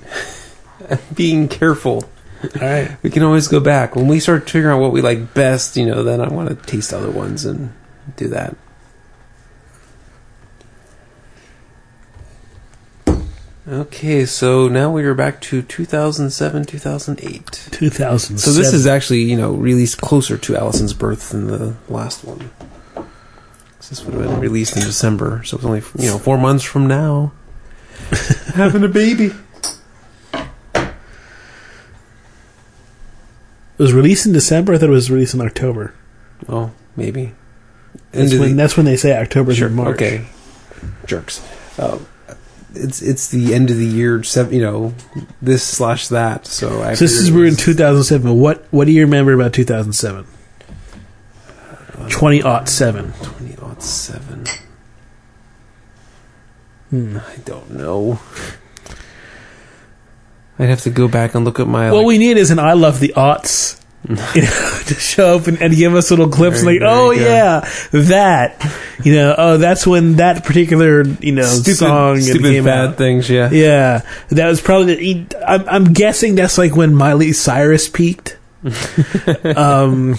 [1.16, 2.04] Being careful.
[2.44, 2.98] All right.
[3.04, 5.78] We can always go back when we start figuring out what we like best.
[5.78, 7.74] You know, then I want to taste other ones and
[8.16, 8.56] do that.
[13.68, 17.68] Okay, so now we are back to 2007, 2008.
[17.72, 18.38] 2000.
[18.40, 22.50] So this is actually, you know, released closer to Allison's birth than the last one.
[22.96, 26.64] 'Cause This would have been released in December, so it's only, you know, four months
[26.64, 27.34] from now.
[28.56, 29.32] Having a baby.
[30.34, 30.88] It
[33.78, 34.74] was released in December.
[34.74, 35.94] I thought it was released in October.
[36.50, 37.34] Oh, maybe.
[38.12, 39.96] That's Into when the- that's when they say October through March.
[39.96, 40.26] Okay.
[41.06, 41.42] Jerks.
[41.78, 42.06] Um,
[42.74, 44.22] it's it's the end of the year.
[44.50, 44.94] You know,
[45.42, 46.46] this slash that.
[46.48, 46.94] So I.
[46.94, 48.40] So this is we're in 2007.
[48.40, 50.26] What what do you remember about 2007?
[52.10, 53.14] 2007.
[53.14, 54.46] 20 odd seven.
[56.90, 57.18] Hmm.
[57.18, 58.20] I don't know.
[60.60, 61.92] I'd have to go back and look at my.
[61.92, 63.81] What like, we need is an I love the aughts.
[64.10, 67.12] you know, to show up and, and give us little clips There- like, there oh
[67.12, 72.64] yeah, that, you know, oh that's when that particular you know stupid, song stupid came
[72.66, 72.98] bad out.
[72.98, 73.30] things.
[73.30, 73.50] Yeah.
[73.52, 74.96] Yeah, that was probably.
[75.26, 78.38] The, I'm, I'm guessing that's like when Miley Cyrus peaked.
[79.56, 80.14] um,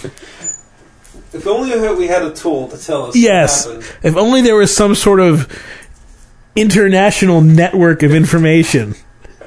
[1.33, 3.15] If only we had a tool to tell us.
[3.15, 3.65] Yes.
[4.03, 5.51] if only there was some sort of
[6.55, 8.95] international network of information,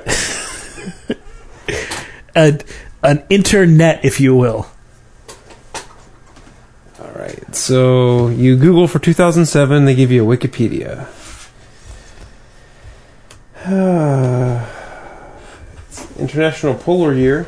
[2.36, 2.58] a,
[3.02, 4.66] an internet, if you will.
[7.00, 7.54] All right.
[7.54, 9.84] So you Google for 2007.
[9.84, 11.08] They give you a Wikipedia.
[15.88, 17.46] It's International Polar Year.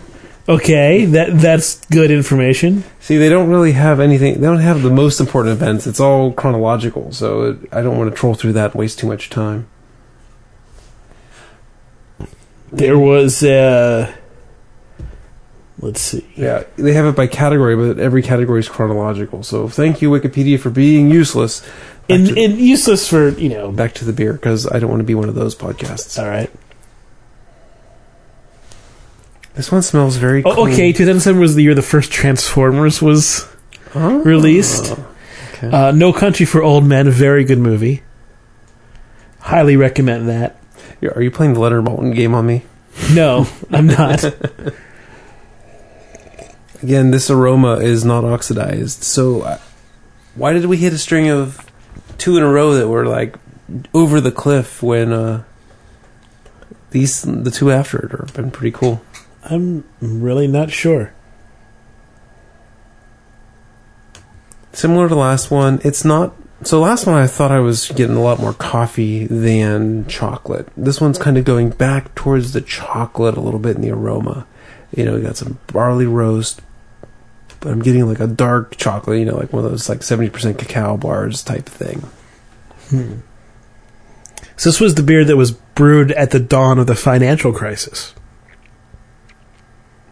[0.49, 2.83] Okay, that that's good information.
[3.01, 4.41] See, they don't really have anything.
[4.41, 5.87] They don't have the most important events.
[5.87, 9.07] It's all chronological, so it, I don't want to troll through that and waste too
[9.07, 9.69] much time.
[12.73, 14.15] There was, uh,
[15.81, 16.27] let's see.
[16.37, 19.43] Yeah, they have it by category, but every category is chronological.
[19.43, 21.61] So thank you, Wikipedia, for being useless.
[21.61, 21.71] Back,
[22.11, 23.71] And, to, and useless for, you know.
[23.73, 26.19] back to the beer, because I don't want to be one of those podcasts.
[26.23, 26.51] All right.
[29.55, 33.49] This one smells very Oh, okay, 2007 was the year the first Transformers was
[33.95, 34.93] Oh, released.
[35.55, 35.71] Okay.
[35.71, 38.03] Uh, no Country for Old Men, very good movie.
[39.41, 40.61] Highly recommend that.
[41.15, 42.65] Are you playing the Leonard Maltin game on me?
[43.13, 44.25] No, I'm not.
[46.83, 49.03] Again, this aroma is not oxidized.
[49.03, 49.59] So, uh,
[50.35, 51.69] why did we hit a string of
[52.19, 53.37] two in a row that were like
[53.93, 55.43] over the cliff when uh,
[56.91, 59.03] these the two after it have been pretty cool?
[59.45, 61.13] I'm really not sure.
[64.73, 66.35] Similar to the last one, it's not.
[66.63, 70.69] So last one, I thought I was getting a lot more coffee than chocolate.
[70.77, 74.47] This one's kind of going back towards the chocolate a little bit in the aroma.
[74.95, 76.61] You know, we got some barley roast,
[77.61, 79.19] but I'm getting like a dark chocolate.
[79.19, 82.05] You know, like one of those like seventy percent cacao bars type thing.
[84.57, 88.15] So this was the beer that was brewed at the dawn of the financial crisis.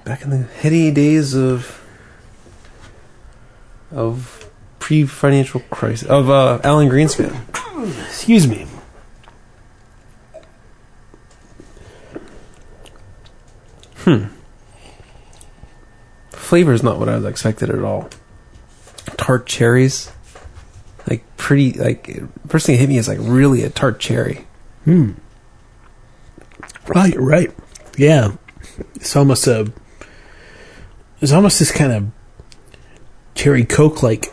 [0.04, 1.82] Back in the heady days of
[3.90, 7.34] of pre-financial crisis of uh, Alan Greenspan.
[8.06, 8.66] Excuse me.
[14.06, 14.35] Flavor
[16.52, 18.08] is not what I was expected at all.
[19.16, 20.10] Tart cherries,
[21.08, 21.72] like pretty.
[21.72, 24.46] Like first thing that hit me is like really a tart cherry.
[24.84, 25.12] Hmm.
[27.14, 27.54] You're right.
[27.96, 28.32] Yeah,
[28.94, 29.72] it's almost a.
[31.20, 32.10] it's almost this kind of
[33.34, 34.32] cherry coke like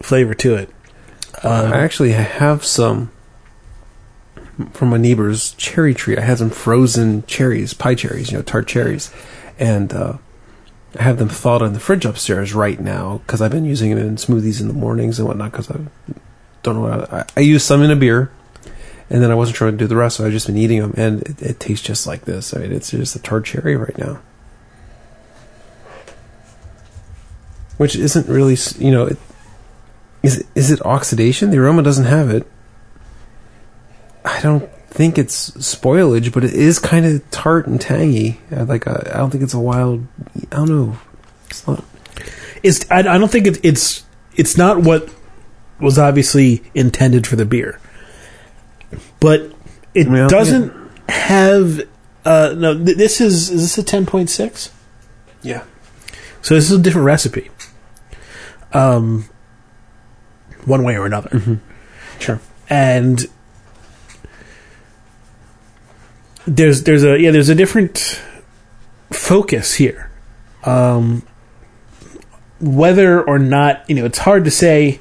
[0.00, 0.70] flavor to it.
[1.42, 3.10] Uh, I actually have some
[4.72, 6.16] from my neighbor's cherry tree.
[6.16, 9.12] I had some frozen cherries, pie cherries, you know, tart cherries,
[9.58, 10.18] and uh,
[10.98, 14.16] have them thawed in the fridge upstairs right now because I've been using them in
[14.16, 15.52] smoothies in the mornings and whatnot.
[15.52, 15.78] Because I
[16.62, 18.30] don't know what I, I use some in a beer,
[19.10, 20.94] and then I wasn't trying to do the rest, so I've just been eating them,
[20.96, 22.54] and it, it tastes just like this.
[22.54, 24.20] I mean, it's just a tart cherry right now,
[27.76, 29.18] which isn't really, you know, it,
[30.22, 31.50] is it, is it oxidation?
[31.50, 32.46] The aroma doesn't have it.
[34.24, 38.40] I don't think it's spoilage, but it is kind of tart and tangy.
[38.50, 40.04] Uh, Like a, I don't think it's a wild.
[40.50, 40.98] I don't know.
[41.48, 41.84] It's not.
[42.64, 45.08] it's I, I don't think it, it's it's not what
[45.80, 47.80] was obviously intended for the beer,
[49.20, 49.52] but
[49.94, 50.72] it I I doesn't
[51.08, 51.86] have.
[52.24, 54.70] Uh, no, th- this is is this a ten point six?
[55.42, 55.62] Yeah.
[56.42, 57.50] So this is a different recipe.
[58.72, 59.28] Um,
[60.66, 61.60] one way or another,
[62.18, 62.40] Sure.
[62.68, 63.24] and
[66.48, 68.20] there's there's a yeah there's a different
[69.10, 70.10] focus here.
[70.64, 71.22] Um,
[72.60, 75.00] whether or not you know, it's hard to say.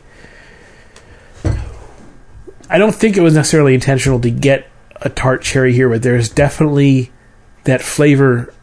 [2.69, 4.69] I don't think it was necessarily intentional to get
[5.01, 7.13] a tart cherry here, but there's definitely
[7.63, 8.53] that flavor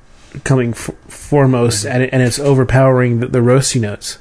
[0.44, 4.18] coming f- foremost, and, it, and it's overpowering the, the roasty notes.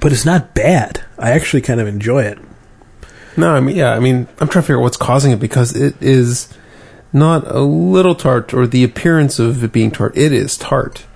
[0.00, 1.02] But it's not bad.
[1.18, 2.38] I actually kind of enjoy it.
[3.40, 5.74] No, I mean, yeah, I mean, I'm trying to figure out what's causing it because
[5.74, 6.52] it is
[7.12, 10.16] not a little tart or the appearance of it being tart.
[10.16, 11.06] It is tart.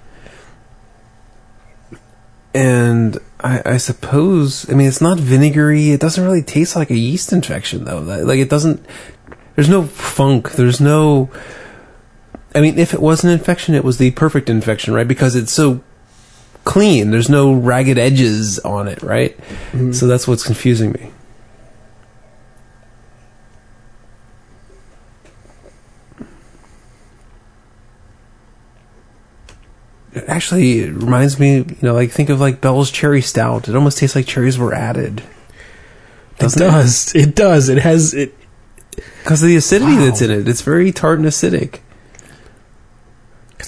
[2.55, 4.71] And I, I suppose.
[4.71, 5.91] I mean, it's not vinegary.
[5.91, 7.99] It doesn't really taste like a yeast infection, though.
[7.99, 8.85] Like, it doesn't.
[9.55, 10.53] There's no funk.
[10.53, 11.31] There's no.
[12.55, 15.07] I mean, if it was an infection, it was the perfect infection, right?
[15.07, 15.83] Because it's so
[16.65, 17.11] clean.
[17.11, 19.37] There's no ragged edges on it, right?
[19.37, 19.93] Mm-hmm.
[19.93, 21.11] So that's what's confusing me.
[30.29, 33.69] Actually it reminds me, you know, like think of like Bell's Cherry Stout.
[33.69, 35.21] It almost tastes like cherries were added.
[35.21, 37.15] It Doesn't does.
[37.15, 37.69] It does.
[37.69, 38.35] It has it.
[39.23, 40.05] Because of the acidity Wow.
[40.07, 40.49] that's in it.
[40.49, 41.81] It's very tart and acidic.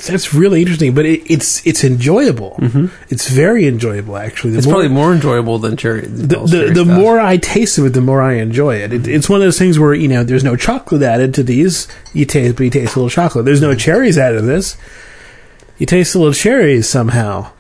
[0.07, 2.57] That's really interesting, but it, it's it's enjoyable.
[2.61, 2.87] Mm-hmm.
[3.09, 4.51] It's very enjoyable, actually.
[4.53, 6.03] The It's more- probably more enjoyable than cherry.
[6.03, 8.93] the, the, Cherry the more I taste of it, the more I enjoy it.
[8.93, 9.09] it.
[9.09, 11.89] It's one of those things where you know there's no chocolate added to these.
[12.13, 13.47] You taste, but you taste a little chocolate.
[13.47, 14.77] There's no cherries added to this.
[15.79, 17.53] You taste a little cherry somehow.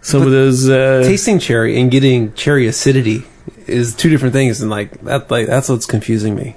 [0.00, 0.68] Some But of those.
[0.68, 3.24] Uh, tasting cherry and getting cherry acidity
[3.66, 6.56] is two different things, and like that, like that's what's confusing me.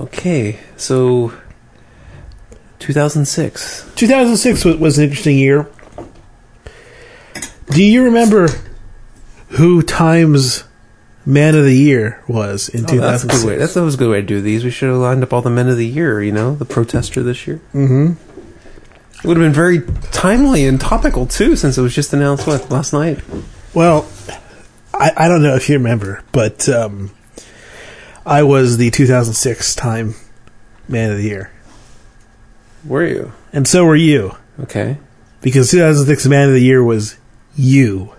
[0.00, 1.32] Okay, so
[2.78, 3.90] 2006.
[3.96, 5.68] 2006 was, was an interesting year.
[7.70, 8.48] Do you remember
[9.50, 10.64] who Time's
[11.26, 13.42] Man of the Year was in Oh, that's a 2006?
[13.42, 13.56] good way.
[13.58, 14.64] That's that was a good way to do these.
[14.64, 16.22] We should have lined up all the men of the year.
[16.22, 17.60] You know, the protester this year.
[17.74, 18.12] mm-hmm.
[19.18, 19.80] It would have been very
[20.12, 23.20] timely and topical too, since it was just announced what last night.
[23.74, 24.08] Well,
[24.94, 27.10] I, I don't know if you remember, but um,
[28.24, 30.14] I was the 2006 Time
[30.88, 31.50] Man of the Year,
[32.84, 33.32] Were you?
[33.52, 34.96] and so were you, Okay.
[35.42, 37.16] because 2006 Man of the Year was
[37.56, 38.12] you.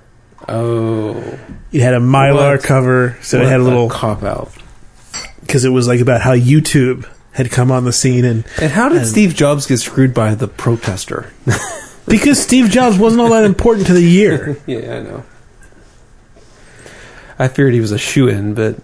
[0.48, 1.16] Oh,
[1.72, 2.64] It had a mylar What?
[2.64, 4.52] cover, so it had a little cop out.
[5.42, 7.08] because it was like about how YouTube
[7.40, 10.48] had come on the scene, and And how did Steve Jobs get screwed by the
[10.48, 11.32] protester?
[12.06, 15.24] because Steve Jobs wasn't all that important to the year, yeah, I know.
[17.40, 18.76] I feared he was a shoe in, but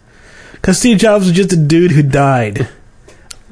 [0.53, 2.69] because Steve Jobs was just a dude who died.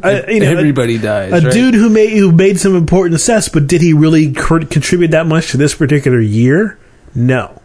[0.02, 1.34] Uh, I, you know, a- everybody dies.
[1.34, 1.54] a right?
[1.54, 5.28] dude who made who made some important success, but did he really cr- contribute that
[5.28, 6.80] much to this particular year?
[7.13, 7.62] No.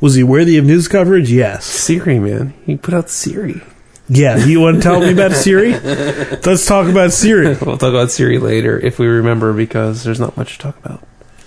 [0.00, 1.30] Was he worthy of news coverage?
[1.32, 1.64] Yes.
[1.64, 3.62] Siri, man, he put out Siri.
[4.10, 4.44] Yeah.
[4.44, 5.72] You want to tell me about Siri?
[5.78, 7.56] Let's talk about Siri.
[7.60, 11.02] We'll talk about Siri later if we remember, because there's not much to talk about.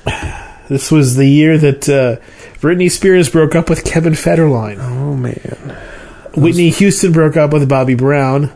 [0.69, 2.15] This was the year that uh,
[2.61, 4.79] Britney Spears broke up with Kevin Federline.
[4.79, 5.77] Oh man,
[6.37, 8.49] Whitney Houston broke up with Bobby Brown.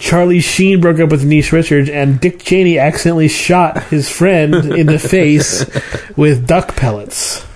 [0.00, 4.86] Charlie Sheen broke up with Denise Richards, and Dick Cheney accidentally shot his friend in
[4.86, 5.66] the face
[6.16, 7.46] with duck pellets.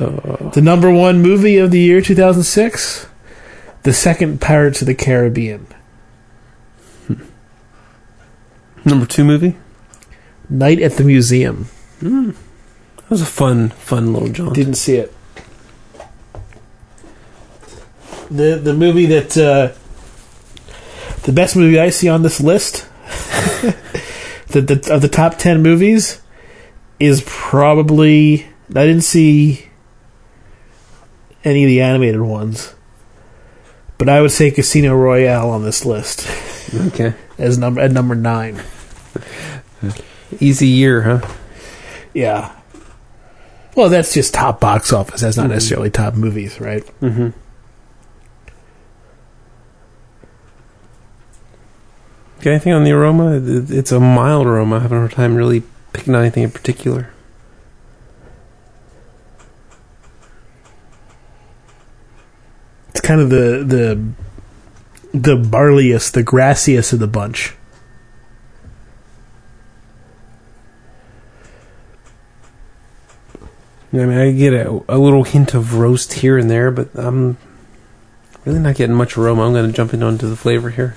[0.00, 3.06] Uh, The number one movie of the year 2006,
[3.82, 5.66] the second Pirates of the Caribbean.
[8.84, 9.56] number two movie.
[10.48, 11.68] Night at the Museum.
[12.00, 12.34] That
[13.10, 14.54] was a fun, fun little jaunt.
[14.54, 15.14] Didn't see it.
[18.30, 19.72] The the movie that uh,
[21.22, 22.86] the best movie I see on this list,
[24.48, 26.20] the, the of the top ten movies,
[27.00, 29.67] is probably I didn't see
[31.48, 32.74] any of the animated ones,
[33.98, 36.28] but I would say Casino Royale on this list
[36.88, 38.62] okay, as number at number nine.
[40.40, 41.28] easy year, huh?
[42.14, 42.52] Yeah.
[43.74, 45.20] Well, that's just top box office.
[45.20, 45.50] That's not Mhm.
[45.54, 46.84] necessarily top movies, right?
[47.00, 47.28] Mm-hmm.
[52.40, 53.40] Okay, anything on the aroma?
[53.42, 54.76] It's a mild aroma.
[54.76, 57.10] I haven't had time really picking out anything in particular.
[62.98, 67.54] It's kind of the the the barleyest, the grassiest of the bunch.
[73.92, 77.36] I mean, I get a, a little hint of roast here and there, but I'm
[78.44, 79.46] really not getting much aroma.
[79.46, 80.96] I'm going to jump into the flavor here.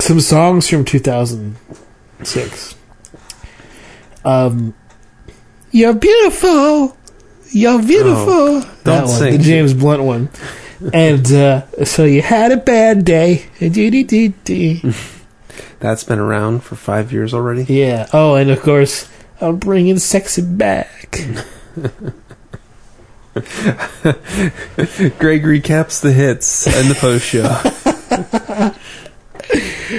[0.00, 2.74] Some songs from 2006.
[4.24, 4.74] Um,
[5.70, 6.96] you're beautiful.
[7.56, 8.60] You're beautiful.
[8.60, 9.32] that don't one, sing.
[9.32, 10.28] the James Blunt one.
[10.92, 13.46] and uh, so you had a bad day.
[15.80, 17.64] That's been around for five years already.
[17.64, 18.08] Yeah.
[18.12, 19.08] Oh, and of course,
[19.40, 21.12] I'm bringing sexy back.
[25.18, 28.72] Greg recaps the hits and the post show.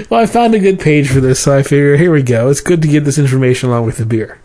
[0.09, 2.49] Well, I found a good page for this, so I figure here we go.
[2.49, 4.37] It's good to get this information along with the beer.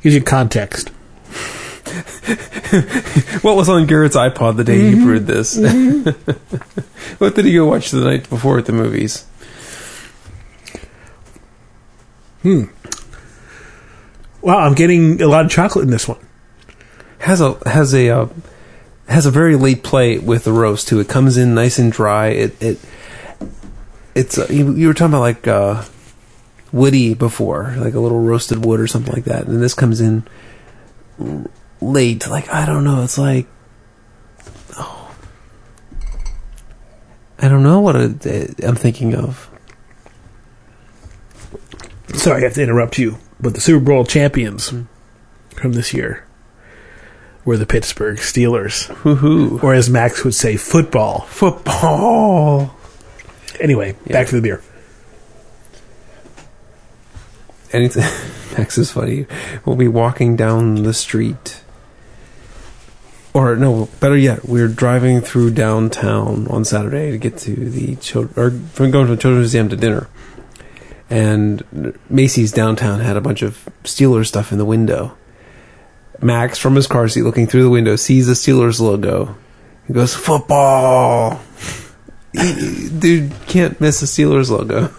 [0.00, 0.92] Gives you context.
[3.42, 5.56] what was on Garrett's iPod the day he brewed this?
[7.18, 9.26] what did he go watch the night before at the movies?
[12.42, 12.64] Hmm.
[14.40, 16.18] Wow, I'm getting a lot of chocolate in this one.
[17.18, 18.28] Has a has a uh,
[19.08, 21.00] has a very late play with the roast too.
[21.00, 22.28] It comes in nice and dry.
[22.28, 22.78] It it
[24.14, 25.84] it's uh, you, you were talking about like uh,
[26.72, 30.26] woody before, like a little roasted wood or something like that, and this comes in
[31.84, 32.28] late.
[32.28, 33.02] Like I don't know.
[33.02, 33.46] It's like
[34.76, 35.14] oh,
[37.38, 39.50] I don't know what it, I'm thinking of.
[42.14, 44.82] Sorry, I have to interrupt you, but the Super Bowl champions hmm.
[45.50, 46.24] from this year
[47.44, 49.62] were the Pittsburgh Steelers, Woohoo!
[49.62, 51.22] or as Max would say, football.
[51.22, 52.74] Football.
[53.60, 54.62] Anyway, back to the beer.
[57.74, 58.02] anything.
[58.56, 59.26] Max is funny.
[59.64, 61.63] We'll be walking down the street,
[63.34, 68.32] or no, better yet, we're driving through downtown on Saturday to get to the children,
[68.38, 70.08] or from going to the children's museum to dinner.
[71.10, 75.16] And Macy's downtown had a bunch of Steelers stuff in the window.
[76.22, 79.36] Max, from his car seat, looking through the window, sees the Steelers logo.
[79.88, 81.40] He goes, "Football."
[82.32, 84.94] Dude can't miss the Steelers logo.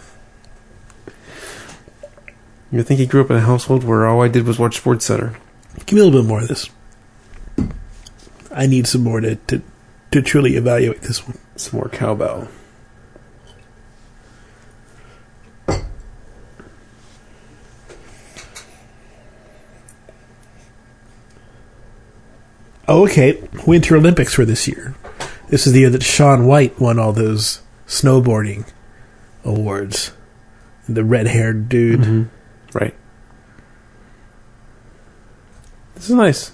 [2.69, 5.05] You think he grew up in a household where all I did was watch Sports
[5.05, 5.37] Center?
[5.85, 6.69] Give me a little bit more of this.
[8.55, 9.61] I need some more to, to,
[10.11, 11.37] to truly evaluate this one.
[11.57, 12.47] Some more cowbell.
[22.87, 23.45] Oh, okay.
[23.67, 24.95] Winter Olympics for this year.
[25.49, 28.71] This is the year that Shaun White won all those snowboarding
[29.43, 30.13] awards.
[30.87, 31.99] The red haired dude.
[31.99, 32.77] Mm-hmm.
[32.77, 32.95] Right.
[35.95, 36.51] This is nice.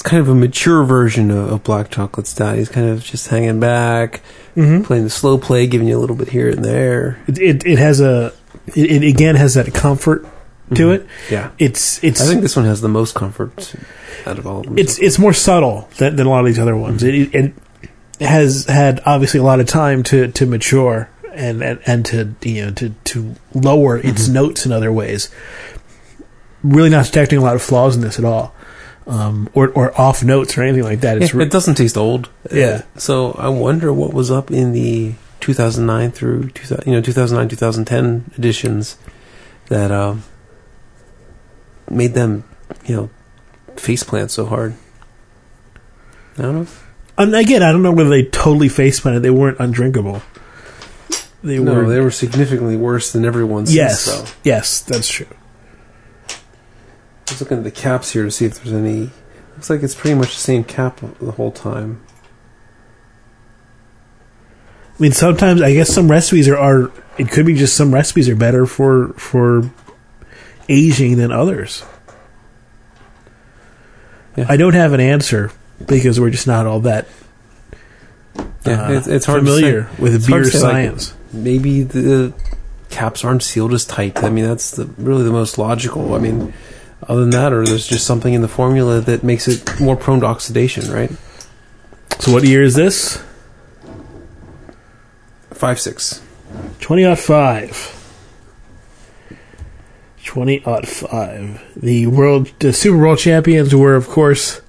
[0.00, 2.56] It's kind of a mature version of, of Black Chocolate Stout.
[2.56, 4.22] He's kind of just hanging back,
[4.56, 4.82] Mm-hmm.
[4.84, 7.22] playing the slow play, giving you a little bit here and there.
[7.28, 8.32] It, it, it has a.
[8.74, 10.22] It, it again has that comfort
[10.74, 10.94] to Mhm.
[10.94, 11.06] it.
[11.30, 11.50] Yeah.
[11.58, 13.74] It's it's I think this one has the most comfort
[14.24, 14.78] out of all of them.
[14.78, 17.02] it's it's more subtle than, than a lot of these other ones.
[17.02, 17.52] It, it
[18.20, 22.64] has had obviously a lot of time to, to mature and, and, and to you
[22.66, 25.28] know to, to lower its notes in other ways.
[26.62, 28.54] Really not detecting a lot of flaws in this at all,
[29.10, 31.20] um, or or off notes or anything like that.
[31.20, 32.30] It's Yeah, re- it doesn't taste old.
[32.52, 32.82] Yeah.
[32.94, 37.48] Uh, so I wonder what was up in the 2009 through 2000, you know 2009
[37.48, 38.96] 2010 editions
[39.68, 40.22] that um,
[41.90, 42.44] made them
[42.86, 43.10] you know
[43.76, 44.74] face plant so hard.
[46.38, 46.66] I don't know.
[47.18, 49.20] and again, I don't know whether they totally face planted.
[49.20, 50.22] They weren't undrinkable.
[51.42, 51.88] They No, were.
[51.88, 53.74] they were significantly worse than everyone's.
[53.74, 55.26] yes, So yes, that's true.
[57.30, 59.10] Was looking at the caps here to see if there's any.
[59.54, 62.00] Looks like it's pretty much the same cap the whole time.
[64.98, 68.28] I mean, sometimes I guess some recipes are, are it could be just some recipes
[68.28, 69.70] are better for for
[70.68, 71.84] aging than others.
[74.36, 74.46] Yeah.
[74.48, 75.50] I don't have an answer
[75.86, 77.08] because we're just not all that
[78.64, 80.02] Yeah, uh, it's, it's hard familiar to say.
[80.02, 81.14] with It's beer say, like, science.
[81.32, 82.32] maybe the
[82.90, 84.22] caps aren't sealed as tight.
[84.22, 86.14] I mean, that's the, really the most logical.
[86.14, 86.52] I mean,
[87.02, 90.20] other than that, or there's just something in the formula that makes it more prone
[90.20, 91.10] to oxidation, right?
[92.18, 93.22] so, what year is this?
[95.52, 96.22] Five six.
[96.80, 97.96] Twenty odd five.
[100.24, 101.62] Twenty odd five.
[101.76, 104.60] The world, the Super Bowl champions were, of course,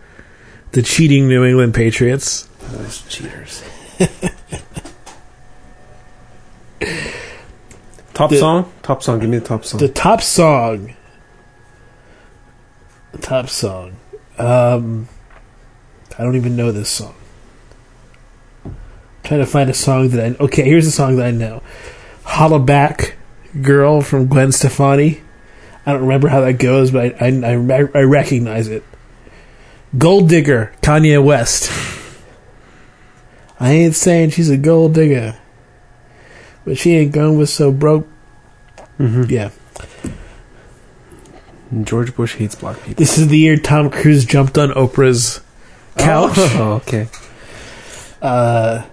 [0.71, 2.47] the cheating New England Patriots.
[2.71, 3.63] Those cheaters.
[8.13, 8.71] top The- song.
[8.83, 9.19] Top song.
[9.19, 9.79] Give me the top song.
[9.79, 10.95] The top song.
[13.11, 13.97] The top song.
[14.37, 15.07] Um,
[16.17, 17.15] I don't even know this song.
[18.65, 18.75] I'm
[19.23, 20.43] trying to find a song that I.
[20.43, 21.61] Okay, here's a song that I know.
[22.23, 23.17] Holla Back
[23.61, 25.21] Girl from Gwen Stefani.
[25.85, 28.83] I don't remember how that goes, but I, I, I, I recognize it.
[29.97, 31.71] Gold Digger, Kanye West.
[33.59, 35.37] I ain't saying she's a gold digger,
[36.65, 38.07] but she ain't going with so broke.
[38.97, 39.51] hmm Yeah.
[41.83, 42.95] George Bush hates black people.
[42.95, 45.41] This is the year Tom Cruise jumped on Oprah's
[45.97, 46.33] couch.
[46.35, 47.07] Oh, okay.
[48.21, 48.85] Uh,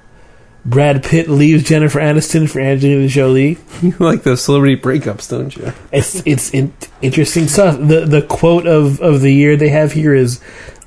[0.65, 3.59] Brad Pitt leaves Jennifer Aniston for Angelina Jolie.
[3.83, 5.73] You like those celebrity breakups, don't you?
[5.93, 7.79] It's it's in, interesting stuff.
[7.79, 10.41] The the quote of, of the year they have here is,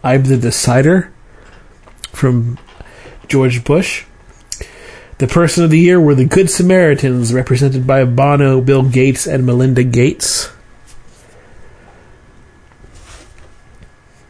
[0.03, 1.13] "I'm the decider,"
[2.11, 2.59] from
[3.29, 4.03] George Bush.
[5.19, 9.45] The person of the year were the Good Samaritans, represented by Bono, Bill Gates, and
[9.45, 10.49] Melinda Gates.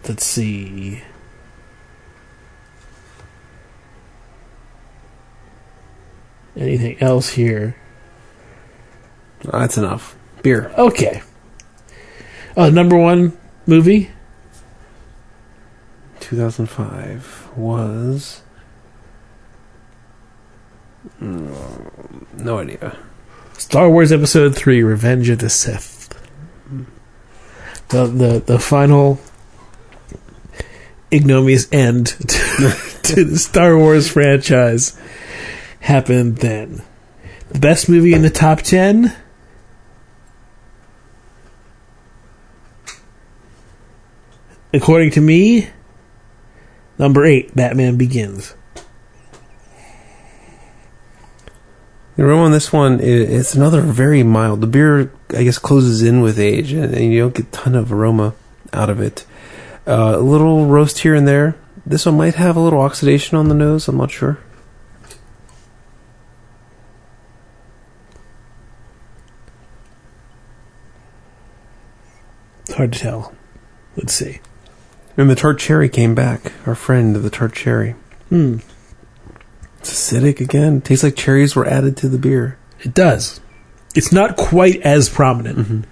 [0.07, 1.01] Let's see.
[6.55, 7.75] Anything else here?
[9.43, 10.15] That's enough.
[10.43, 10.71] Beer.
[10.77, 11.21] Okay.
[12.57, 14.11] Uh, number one movie?
[16.19, 18.41] 2005 was.
[21.21, 22.97] Mm, no idea.
[23.57, 26.09] Star Wars Episode 3 Revenge of the Sith.
[27.89, 29.19] The, the, the final
[31.11, 34.97] ignominious end to, to the Star Wars franchise
[35.81, 36.81] happened then.
[37.49, 39.15] The best movie in the top 10?
[44.73, 45.69] According to me,
[46.97, 48.55] number 8, Batman Begins.
[52.15, 54.61] The aroma on this one, it's another very mild.
[54.61, 57.91] The beer, I guess, closes in with age, and you don't get a ton of
[57.91, 58.33] aroma
[58.71, 59.25] out of it.
[59.87, 61.55] Uh, a little roast here and there.
[61.85, 63.87] This one might have a little oxidation on the nose.
[63.87, 64.37] I'm not sure.
[72.61, 73.33] It's hard to tell.
[73.97, 74.39] Let's see.
[75.17, 76.53] And the tart cherry came back.
[76.65, 77.95] Our friend, of the tart cherry.
[78.29, 78.59] Hmm.
[79.79, 80.81] It's acidic again.
[80.81, 82.57] tastes like cherries were added to the beer.
[82.81, 83.41] It does.
[83.95, 85.85] It's not quite as prominent.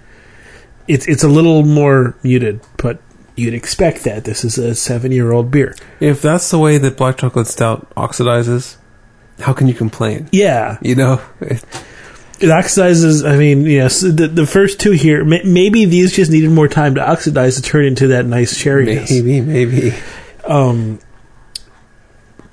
[0.88, 3.02] It's it's a little more muted, but
[3.40, 4.24] you'd expect that.
[4.24, 5.74] This is a seven year old beer.
[5.98, 8.76] If that's the way that black chocolate stout oxidizes,
[9.40, 10.28] how can you complain?
[10.32, 11.64] Yeah, You know, It-
[12.40, 13.28] it oxidizes.
[13.28, 15.24] I mean, yes, the, the first two here.
[15.24, 18.86] ma- Maybe these just needed more time to oxidize to turn into that nice cherry.
[19.10, 19.92] maybe, maybe.
[20.46, 20.98] um,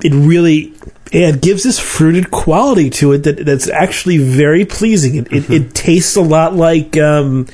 [0.04, 0.74] it really
[1.12, 5.16] it gives this fruited quality to it that that's actually very pleasing.
[5.16, 7.48] It it, it tastes a lot like um,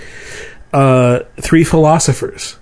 [0.73, 2.57] uh, Three Philosophers.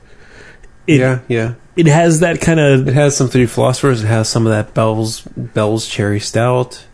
[0.87, 1.53] It, yeah, yeah.
[1.75, 4.03] it has that kind of It has some three philosophers.
[4.03, 6.85] It has some of that Bell's Bell's cherry stout.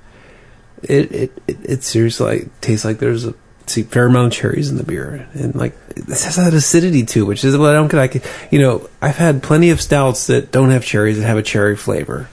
[0.84, 3.34] It it it, it seriously like, tastes like there's a
[3.66, 7.26] see, fair amount of cherries in the beer, and like this has that acidity too,
[7.26, 8.00] which is what I don't get.
[8.00, 8.22] I can,
[8.52, 11.76] you know, I've had plenty of stouts that don't have cherries that have a cherry
[11.76, 12.30] flavor,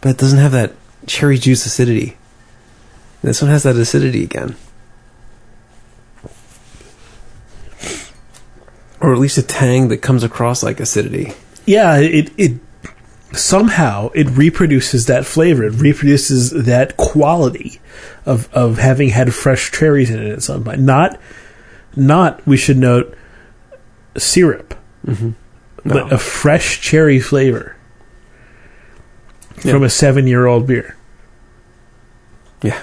[0.00, 0.72] but it doesn't have that
[1.06, 2.16] cherry juice acidity.
[3.22, 4.56] This one has that acidity again.
[9.00, 11.32] Or at least a tang that comes across like acidity.
[11.66, 11.96] yeah.
[11.98, 12.52] It it
[13.32, 15.64] somehow it reproduces that flavor.
[15.64, 17.80] It reproduces that quality
[18.24, 20.80] of of having had fresh cherries in it at some point.
[20.80, 21.20] Not
[21.94, 23.14] not we should note
[24.16, 24.74] syrup.
[25.06, 25.30] Mm-hmm.
[25.84, 25.94] No.
[25.94, 27.76] but a fresh cherry flavor
[29.62, 29.72] Yeah.
[29.72, 30.96] from a seven year old beer.
[32.62, 32.80] Yeah.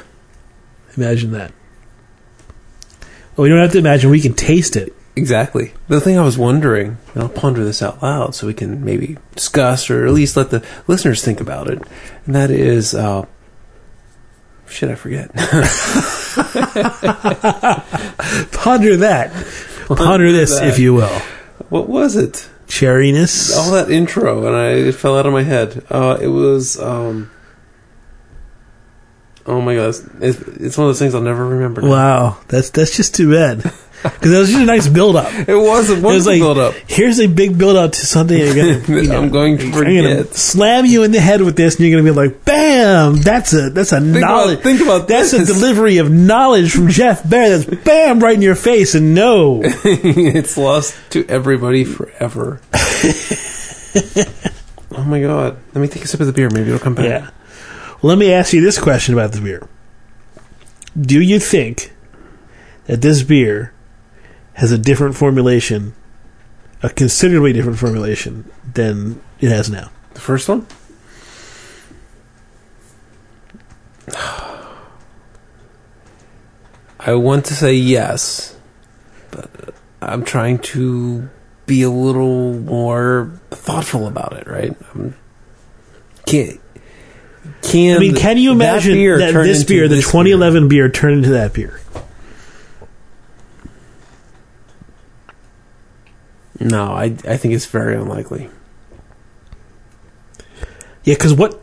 [0.95, 1.51] Imagine that.
[3.36, 4.93] Well, we don't have to imagine, we can taste it.
[5.16, 5.74] Exactly.
[5.88, 9.18] The thing I was wondering, and I'll ponder this out loud so we can maybe
[9.36, 11.82] discuss or at least let the listeners think about it,
[12.26, 13.26] and that is, uh,
[14.68, 15.32] shit, I forget.
[18.53, 19.32] Ponder that.
[19.88, 20.68] Ponder this, that.
[20.68, 21.20] if you will.
[21.70, 22.49] what was it?
[22.68, 23.55] Cherryness.
[23.55, 25.86] All that intro, and I it fell out of my head.
[25.91, 27.30] Uh, it was, um,
[29.45, 31.82] oh my god, it's, it's it's one of those things I'll never remember.
[31.84, 31.89] now.
[31.89, 33.72] Wow, that's that's just too bad.
[34.04, 35.32] Because it was just a nice build up.
[35.47, 36.74] It was a wonderful like, build up.
[36.88, 39.72] here's a big build up to something you're gonna, you know, I'm going to I'm
[39.72, 43.16] gonna slam you in the head with this, and you're gonna be like, "Bam!
[43.22, 44.54] That's a that's a Think knowledge.
[44.60, 45.49] about, think about that's this.
[45.49, 47.58] a delivery of knowledge from Jeff Bearer.
[47.58, 52.60] That's bam right in your face, and no, it's lost to everybody forever.
[54.95, 55.58] oh my god.
[55.74, 56.49] Let me take a sip of the beer.
[56.49, 57.06] Maybe it'll come back.
[57.06, 57.30] Yeah.
[58.01, 59.68] Well, let me ask you this question about the beer.
[60.99, 61.93] Do you think
[62.86, 63.74] that this beer
[64.54, 65.93] has a different formulation,
[66.82, 69.91] a considerably different formulation than it has now?
[70.14, 70.68] The first one?
[76.99, 78.56] I want to say yes,
[79.32, 81.30] but I'm trying to
[81.66, 84.76] be a little more thoughtful about it, right?
[84.93, 85.16] I'm,
[86.26, 86.62] can't,
[87.62, 90.89] can I mean, can you imagine beer that, this beer, the this 2011 beer.
[90.89, 91.82] turned into that beer?
[96.64, 98.49] No, I, I think it's very unlikely.
[101.03, 101.61] Yeah, because what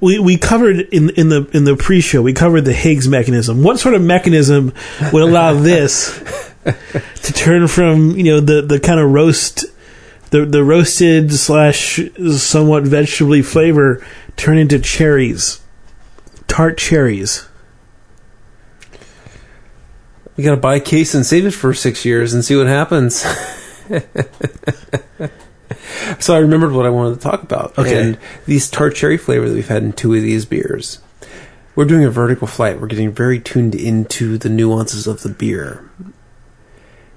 [0.00, 3.62] we we covered in in the in the pre-show, we covered the Higgs mechanism.
[3.62, 4.72] What sort of mechanism
[5.12, 6.18] would allow this
[6.64, 9.66] to turn from you know the the kind of roast
[10.30, 12.00] the the roasted slash
[12.36, 14.04] somewhat vegetably flavor
[14.36, 15.60] turn into cherries,
[16.48, 17.46] tart cherries?
[20.36, 23.16] We gotta buy a case and save it for six years and see what happens.
[26.18, 27.78] so I remembered what I wanted to talk about.
[27.78, 28.00] Okay.
[28.00, 31.00] And these tart cherry flavor that we've had in two of these beers.
[31.74, 32.80] we're doing a vertical flight.
[32.80, 35.90] We're getting very tuned into the nuances of the beer.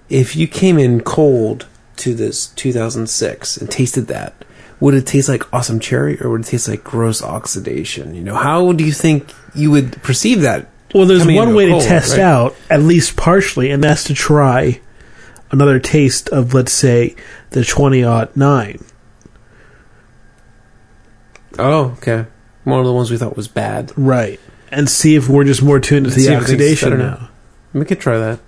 [0.10, 4.46] If you came in cold to this 2006 and tasted that,
[4.80, 8.14] would it taste like awesome cherry or would it taste like gross oxidation?
[8.14, 10.70] You know, how do you think you would perceive that?
[10.94, 12.22] Well, there's one way cold, to test right?
[12.22, 14.80] out, at least partially, and that's to try
[15.52, 17.16] another taste of, let's say,
[17.50, 18.84] the 2009.
[21.58, 22.26] Oh, okay.
[22.64, 23.92] One of the ones we thought was bad.
[23.96, 24.40] Right.
[24.72, 26.44] And see if we're just more tuned to the if it tastes
[26.84, 27.30] oxidation now.
[27.74, 28.40] We could try that.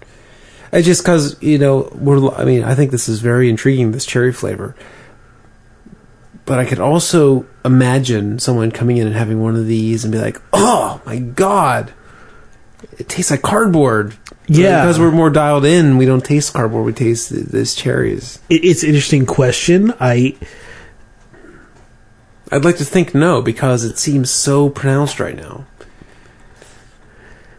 [0.71, 2.29] It's just because you know we're.
[2.31, 3.91] I mean, I think this is very intriguing.
[3.91, 4.75] This cherry flavor,
[6.45, 10.19] but I could also imagine someone coming in and having one of these and be
[10.19, 11.93] like, "Oh my god,
[12.97, 14.15] it tastes like cardboard."
[14.49, 14.81] Yeah.
[14.83, 15.97] because we're more dialed in.
[15.97, 16.85] We don't taste cardboard.
[16.85, 18.39] We taste th- this cherries.
[18.49, 19.93] It, it's an interesting question.
[19.99, 20.37] I
[22.51, 25.65] I'd like to think no because it seems so pronounced right now.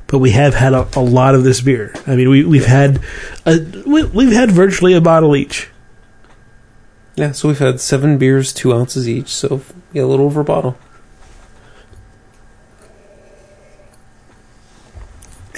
[0.07, 1.95] but we have had a, a lot of this beer.
[2.07, 3.01] I mean, we we've had
[3.45, 5.69] a, we, we've had virtually a bottle each.
[7.17, 9.61] Yeah, so we've had seven beers, two ounces each, so
[9.93, 10.79] yeah, a little over a bottle.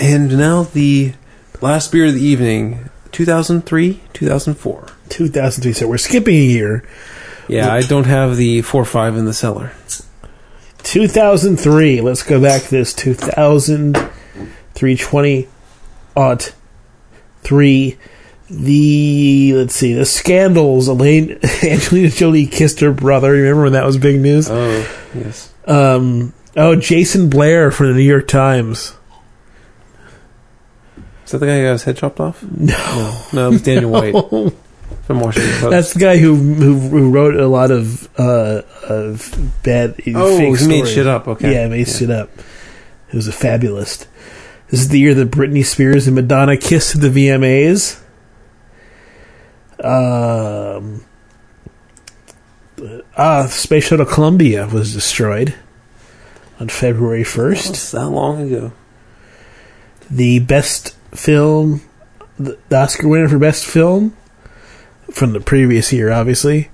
[0.00, 1.12] And now the
[1.60, 4.86] last beer of the evening, 2003, 2004.
[5.10, 5.72] 2003.
[5.72, 6.84] So we're skipping a year.
[7.48, 9.72] Yeah, I don't have the 4-5 in the cellar.
[10.82, 12.00] 2003.
[12.00, 15.48] Let's go back to this 2003 20
[16.16, 16.54] aught
[17.42, 17.98] 3
[18.48, 23.96] the let's see the scandals Elaine Angelina Jolie kissed her brother remember when that was
[23.96, 24.84] big news Oh,
[25.14, 25.54] yes.
[25.66, 28.96] um oh Jason Blair from the New York Times
[31.30, 32.42] Is that the guy who got his head chopped off?
[32.42, 33.22] No.
[33.32, 34.12] No, it was Daniel White
[35.02, 35.70] from Washington Post.
[35.70, 40.58] that's the guy who who, who wrote a lot of uh of bad oh, fake
[40.58, 40.92] he made stories.
[40.92, 41.52] shit up, okay.
[41.52, 42.30] Yeah, he made shit up.
[43.10, 44.08] It was a fabulist.
[44.70, 48.02] This is the year that Britney Spears and Madonna kissed at the VMAs.
[49.84, 51.04] Um,
[53.16, 55.54] ah, Space Shuttle Columbia was destroyed
[56.58, 57.66] on February 1st.
[57.66, 58.72] That's that long ago.
[60.10, 61.82] The best film,
[62.38, 64.16] the Oscar winner for best film
[65.12, 66.70] from the previous year, obviously,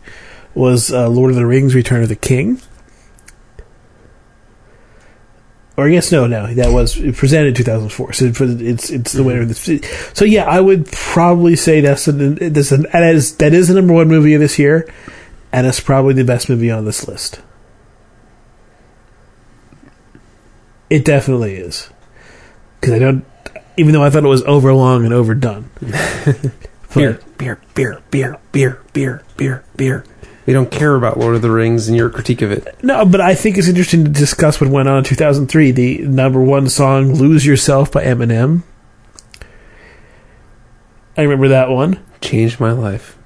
[0.55, 2.61] was uh, Lord of the Rings: Return of the King.
[5.79, 8.13] Or I guess no, no, that was presented in 2004.
[8.15, 9.81] So it- it's it's the winner of this.
[10.15, 13.75] So yeah, I would probably say that's an, that's an, that is that is the
[13.75, 14.91] number one movie of this year,
[15.53, 17.43] and it's probably the best movie on this list.
[20.89, 21.91] It definitely is
[22.81, 23.25] because I don't.
[23.77, 25.71] Even though I thought it was overlong and overdone,
[26.95, 30.05] Beer, beer, beer, beer, beer, beer, beer, beer.
[30.47, 32.83] We don't care about Lord of the Rings and your critique of it.
[32.83, 35.73] No, but I think it's interesting to discuss what went on in 2003.
[35.73, 38.63] The number one song, Lose Yourself by Eminem.
[41.19, 42.03] I remember that one.
[42.21, 43.19] Changed my life.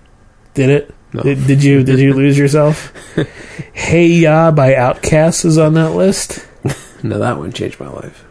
[0.54, 0.94] Did it?
[1.12, 1.22] No.
[1.22, 2.92] Did, did you did you lose yourself?
[3.72, 6.46] hey Ya by Outkast is on that list.
[7.02, 8.24] No, that one changed my life.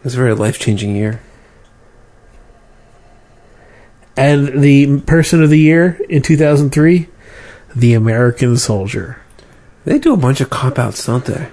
[0.00, 1.20] It was a very life changing year.
[4.16, 7.08] And the person of the year in 2003,
[7.76, 9.22] The American Soldier.
[9.84, 11.48] They do a bunch of cop outs, don't they?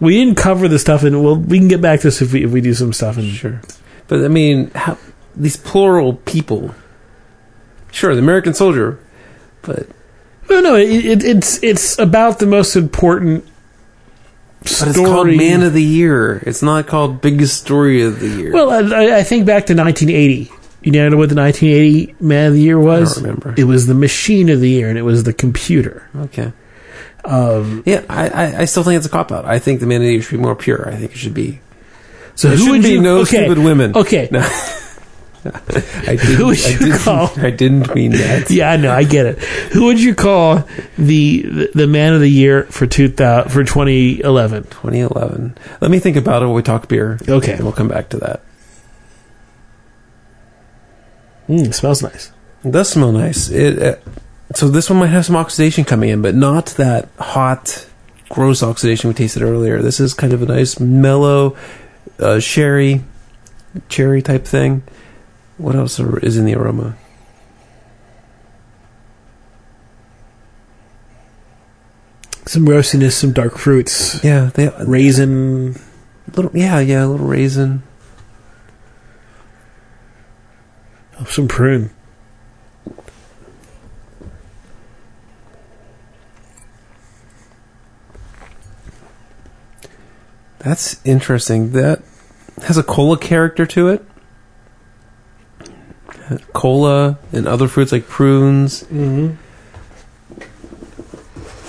[0.00, 2.44] We didn't cover the stuff, and well, we can get back to this if we
[2.44, 3.16] if we do some stuff.
[3.16, 3.60] And Sure.
[4.08, 4.98] But I mean, how,
[5.34, 6.74] these plural people.
[7.92, 8.98] Sure, the American soldier,
[9.62, 9.88] but
[10.50, 13.46] no, no, it, it, it's it's about the most important.
[14.80, 16.42] But it's called Man of the Year.
[16.46, 18.52] It's not called Biggest Story of the Year.
[18.52, 20.50] Well, I, I think back to 1980.
[20.82, 23.14] You know what the 1980 Man of the Year was?
[23.14, 23.54] don't remember.
[23.56, 26.08] It was the Machine of the Year, and it was the computer.
[26.16, 26.52] okay.
[27.24, 29.44] Um, Yeah, I, I, I still think it's a cop out.
[29.46, 30.88] I think the Man of the Year should be more pure.
[30.88, 31.60] I think it should be.
[32.36, 33.00] so There who would be you?
[33.00, 33.96] no okay, stupid women.
[33.96, 34.28] okay.
[34.30, 34.46] No.
[35.54, 37.30] I didn't, Who would I you didn't, call?
[37.36, 38.50] I didn't mean that.
[38.56, 39.38] Yeah, I know, I get it.
[39.72, 40.64] Who would you call
[40.96, 44.64] the the, the Man of the Year for 2000 for 2011?
[44.64, 45.58] 2011.
[45.80, 47.18] Let me think about it when we talk beer.
[47.28, 47.52] Okay.
[47.52, 48.42] And we'll come back to that.
[51.48, 52.32] Mm, smells nice.
[52.64, 53.48] It does smell nice.
[53.48, 53.96] It uh,
[54.54, 57.86] so this one might have some oxidation coming in, but not that hot,
[58.28, 59.82] gross oxidation we tasted earlier.
[59.82, 61.56] This is kind of a nice mellow,
[62.18, 63.02] uh, sherry,
[63.88, 64.82] cherry type thing.
[65.58, 66.96] What else are- is in the aroma?
[72.46, 75.76] Some roastiness, some dark fruits, Yeah, they raisin.
[76.34, 76.50] little.
[76.54, 77.82] Yeah, yeah, a little raisin.
[81.20, 81.90] Oh, some prune.
[90.58, 91.72] That's interesting.
[91.72, 92.02] That
[92.62, 94.04] has a cola character to it.
[96.52, 98.82] Cola and other fruits like prunes.
[98.84, 99.34] Mm-hmm.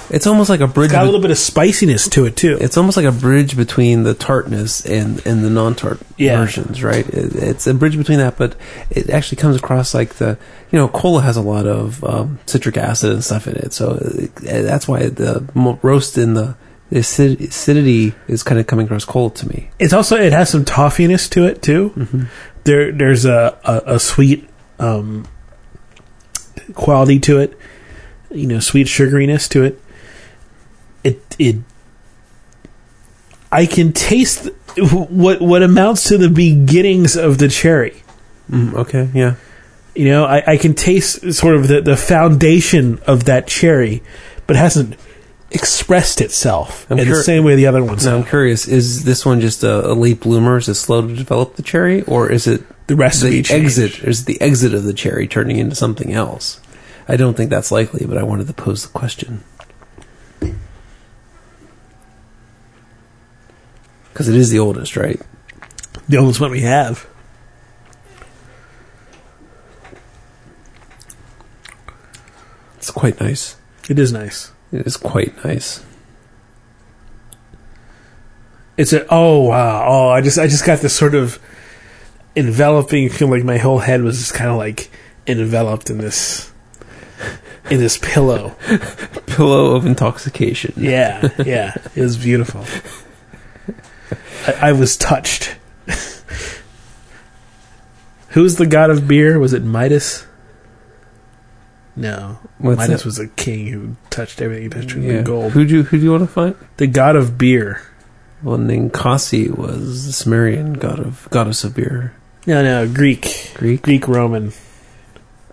[0.09, 0.85] It's almost like a bridge.
[0.85, 2.57] It's got a little bit of spiciness to it too.
[2.61, 6.37] it's almost like a bridge between the tartness and, and the non-tart Yeah.
[6.39, 7.05] versions, right?
[7.09, 8.55] It, it's a bridge between that, but
[8.89, 10.37] it actually comes across like the,
[10.71, 13.91] you know, cola has a lot of um, citric acid and stuff in it, so
[13.91, 14.27] uh,
[14.61, 15.45] that's why the
[15.83, 16.55] roast in the
[16.89, 19.69] the acidity is kind of coming across cold to me.
[19.77, 22.27] It's also it has some toffiness to it too.
[22.67, 24.47] There there's a a, a sweet
[24.77, 25.25] um,
[26.75, 27.57] quality to it.
[28.29, 29.81] You know, sweet sugariness to it.
[31.03, 31.55] It it.
[33.51, 38.03] I can taste what what amounts to the beginnings of the cherry.
[38.51, 39.35] Mm, okay, yeah.
[39.95, 44.03] You know, I, I can taste sort of the, the foundation of that cherry,
[44.45, 44.95] but it hasn't
[45.51, 49.03] expressed itself I'm in sure- the same way the other ones Now I'm curious: is
[49.05, 50.57] this one just a, a late bloomer?
[50.57, 54.03] Is it slow to develop the cherry, or is it The recipe the exit?
[54.03, 56.59] Is it the exit of the cherry turning into something else?
[57.07, 59.43] I don't think that's likely, but I wanted to pose the question
[64.11, 65.21] because it is the oldest, right?
[66.09, 67.07] The oldest one we have.
[72.77, 73.55] It's quite nice.
[73.89, 74.51] It is nice.
[74.71, 75.83] It is quite nice.
[78.75, 81.39] It's a oh wow oh I just I just got this sort of
[82.35, 84.91] enveloping feel like my whole head was just kind of like
[85.25, 86.51] enveloped in this
[87.69, 88.55] in this pillow.
[89.25, 90.73] Pillow of intoxication.
[90.77, 92.65] Yeah, yeah, it was beautiful.
[94.47, 95.55] I, I was touched.
[98.29, 99.39] Who's the god of beer?
[99.39, 100.26] Was it Midas?
[101.99, 103.05] No, What's Midas that?
[103.05, 105.23] was a king who touched everything, he touched Yeah.
[105.23, 105.53] gold.
[105.53, 106.55] Who do you, who do you want to find?
[106.77, 107.81] The god of beer.
[108.43, 112.13] Well, Ninkasi was the Sumerian god of goddess of beer.
[112.45, 113.81] No, no, Greek, Greek.
[113.81, 114.53] Greek Roman.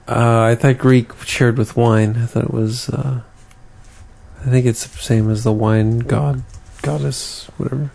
[0.06, 2.18] Uh, I thought Greek shared with wine.
[2.22, 2.90] I thought it was.
[2.90, 3.22] Uh,
[4.44, 6.42] I think it's the same as the wine god,
[6.82, 7.90] goddess, whatever.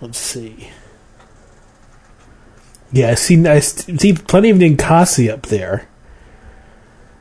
[0.00, 0.70] Let's see.
[2.94, 3.44] Yeah, I see.
[3.44, 5.88] I see plenty of Ninkasi up there.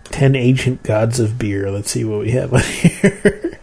[0.05, 1.71] Ten ancient gods of beer.
[1.71, 3.59] Let's see what we have on here.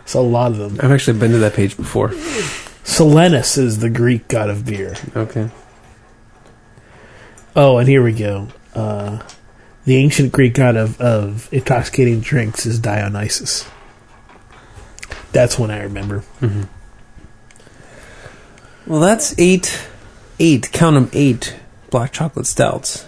[0.00, 0.78] It's a lot of them.
[0.82, 2.08] I've actually been to that page before.
[2.84, 4.94] Silenus is the Greek god of beer.
[5.14, 5.50] Okay.
[7.54, 8.48] Oh, and here we go.
[8.74, 9.22] Uh,
[9.84, 13.68] the ancient Greek god of, of intoxicating drinks is Dionysus.
[15.32, 16.24] That's one I remember.
[18.86, 19.86] Well, that's eight,
[20.42, 20.70] eight.
[20.72, 21.56] Count them eight
[21.90, 23.06] black chocolate stouts.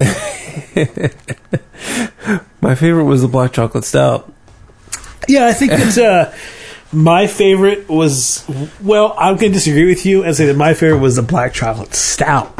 [2.60, 4.30] My favorite was the black chocolate stout.
[5.28, 6.32] Yeah, I think that uh,
[6.92, 8.44] my favorite was.
[8.82, 11.54] Well, I'm going to disagree with you and say that my favorite was the black
[11.54, 12.54] chocolate stout.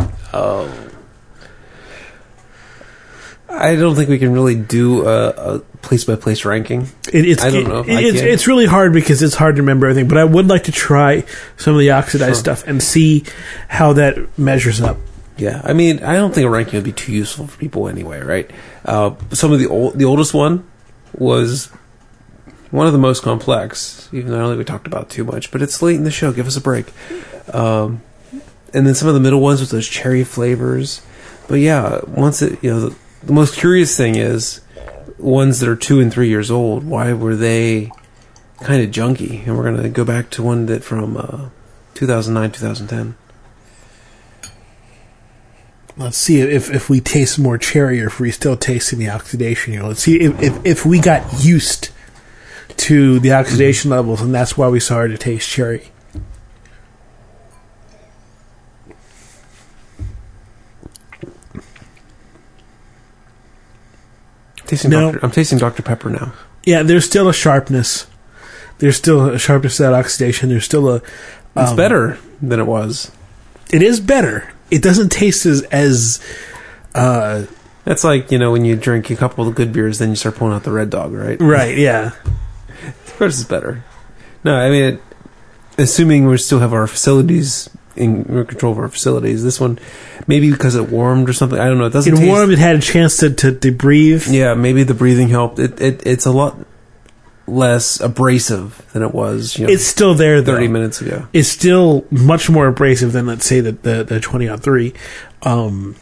[3.50, 6.82] I don't think we can really do a place by place ranking.
[7.12, 9.86] It, it's I don't know it- it's, it's really hard because it's hard to remember
[9.86, 10.08] everything.
[10.08, 11.24] But I would like to try
[11.56, 12.54] some of the oxidized Sure.
[12.56, 13.24] stuff and see
[13.68, 14.96] how that measures up.
[15.36, 18.20] Yeah, I mean, I don't think a ranking would be too useful for people anyway,
[18.20, 18.50] right?
[18.84, 20.64] Uh, some of the old, the oldest one
[21.16, 21.66] was
[22.70, 24.08] one of the most complex.
[24.12, 26.10] Even though I don't think we talked about too much, but it's late in the
[26.10, 26.30] show.
[26.32, 26.86] Give us a break.
[27.54, 28.02] Um,
[28.74, 31.00] and then some of the middle ones with those cherry flavors.
[31.48, 34.60] But yeah, once it, you know, the, the most curious thing is
[35.18, 36.84] ones that are two and three years old.
[36.84, 37.90] Why were they
[38.62, 39.46] kind of junky?
[39.46, 41.48] And we're gonna go back to one that from uh,
[41.94, 43.16] 2009, 2010.
[45.96, 49.74] Let's see if if we taste more cherry or if we're still tasting the oxidation.
[49.74, 51.90] Know, let's see if if, if we got used
[52.78, 55.90] to the oxidation levels, and that's why we started to taste cherry.
[64.70, 65.10] Tasting No.
[65.10, 65.24] Dr.
[65.24, 66.32] I'm tasting Dr Pepper now.
[66.62, 68.06] Yeah, there's still a sharpness.
[68.78, 70.48] There's still a sharpness to that oxidation.
[70.48, 71.02] There's still a.
[71.56, 73.10] It's um, better than it was.
[73.72, 74.52] It is better.
[74.70, 76.20] It doesn't taste as as.
[76.94, 77.46] Uh,
[77.84, 80.36] That's like you know when you drink a couple of good beers, then you start
[80.36, 81.40] pulling out the Red Dog, right?
[81.40, 81.76] right.
[81.76, 82.12] Yeah.
[82.86, 83.84] Of course, it's better.
[84.44, 85.02] No, I mean, it,
[85.78, 89.78] assuming we still have our facilities in control of our facilities, this one
[90.26, 91.58] maybe because it warmed or something.
[91.58, 91.86] I don't know.
[91.86, 92.28] It doesn't It taste.
[92.28, 92.52] warmed.
[92.52, 94.26] It had a chance to to, to breathe.
[94.28, 95.58] Yeah, maybe the breathing helped.
[95.58, 96.56] It, it it's a lot
[97.46, 99.58] less abrasive than it was.
[99.58, 100.40] You know, It's still there.
[100.40, 100.54] Though.
[100.54, 101.26] thirty minutes ago.
[101.32, 104.94] It's still much more abrasive than let's say the the, the twenty on three.
[105.42, 105.96] Um,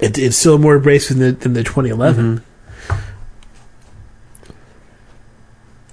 [0.00, 2.42] it, it's still more abrasive than the, than the twenty eleven.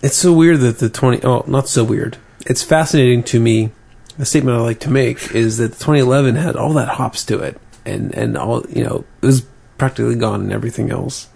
[0.01, 3.71] it's so weird that the 20 oh not so weird it's fascinating to me
[4.17, 7.59] the statement i like to make is that 2011 had all that hops to it
[7.85, 9.45] and and all you know it was
[9.77, 11.27] practically gone and everything else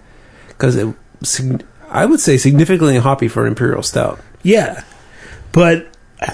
[0.48, 0.94] because it
[1.90, 4.84] i would say significantly hoppy for an imperial stout Yeah,
[5.52, 5.88] but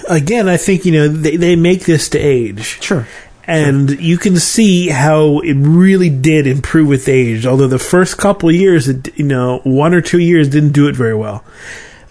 [0.08, 2.80] again, I think you know they they make this to age.
[2.82, 3.06] sure
[3.44, 7.46] and you can see how it really did improve with age.
[7.46, 10.86] Although the first couple of years, it, you know, one or two years didn't do
[10.88, 11.42] it very well,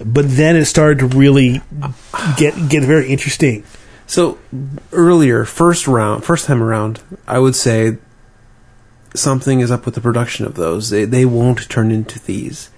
[0.04, 1.62] but then it started to really
[2.38, 3.64] get get very interesting.
[4.08, 4.40] So
[4.94, 7.98] earlier, first round, first time around, I would say
[9.14, 10.90] something is up with the production of those.
[10.90, 12.70] They they won't turn into these.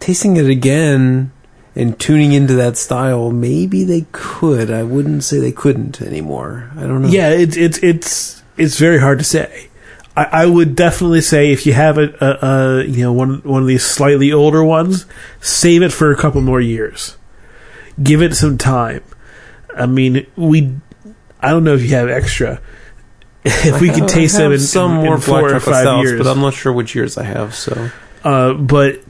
[0.00, 1.32] Tasting it again
[1.76, 4.70] and tuning into that style, maybe they could.
[4.70, 6.70] I wouldn't say they couldn't anymore.
[6.76, 7.08] I don't know.
[7.08, 9.68] Yeah, it's it's it's it's very hard to say.
[10.16, 13.62] I, I would definitely say if you have a, a, a you know one one
[13.62, 15.06] of these slightly older ones,
[15.40, 17.16] save it for a couple more years.
[18.02, 19.02] Give it some time.
[19.76, 20.76] I mean, we.
[21.40, 22.60] I don't know if you have extra.
[23.46, 26.18] If we I could taste them in, some in more four or five stouts, years,
[26.18, 27.54] but I'm not sure which years I have.
[27.54, 27.90] So
[28.24, 29.00] uh, but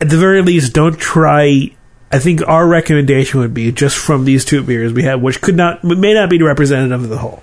[0.00, 1.70] at the very least, don't try.
[2.10, 5.56] I think our recommendation would be just from these two beers we have, which could
[5.56, 7.42] not, may not be representative of the whole.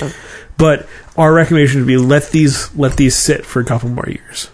[0.00, 0.14] Oh.
[0.56, 0.86] But
[1.16, 4.50] our recommendation would be let these let these sit for a couple more years.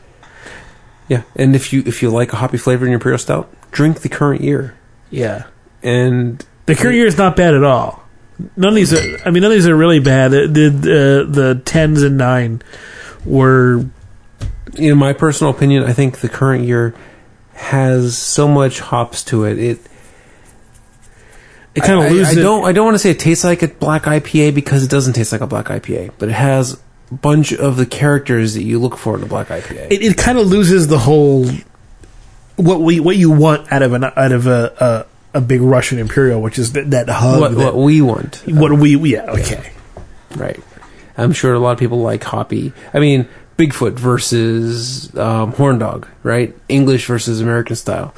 [1.08, 4.00] yeah, and if you if you like a hoppy flavor in your imperial stout, drink
[4.00, 4.76] the current year.
[5.10, 5.46] Yeah,
[5.82, 8.02] And the current year is not bad at all.
[8.56, 10.30] None of these, are, I mean, none of these are really bad.
[10.30, 12.62] The the, the, the tens and nine
[13.24, 13.84] were
[14.76, 16.94] in my personal opinion, I think the current year
[17.54, 19.58] has so much hops to it.
[19.58, 19.80] It
[21.74, 22.38] it kind I- of I- loses.
[22.38, 22.64] I, don't.
[22.64, 25.32] I don't want to say it tastes like a black IPA because it doesn't taste
[25.32, 28.96] like a black IPA, but it has a bunch of the characters that you look
[28.96, 29.90] for in a black IPA.
[29.90, 31.46] it, it kind of loses the whole
[32.56, 36.40] what we what you want out of an out of a a, big Russian imperial,
[36.42, 37.40] which is that, that hug.
[37.40, 39.72] what, that- what we want, what we yeah okay
[40.36, 40.60] right?
[41.16, 42.72] I'm sure a lot of people like hoppy.
[42.94, 46.56] I mean, Bigfoot versus um, Horn Dog, right?
[46.68, 48.14] English versus American style.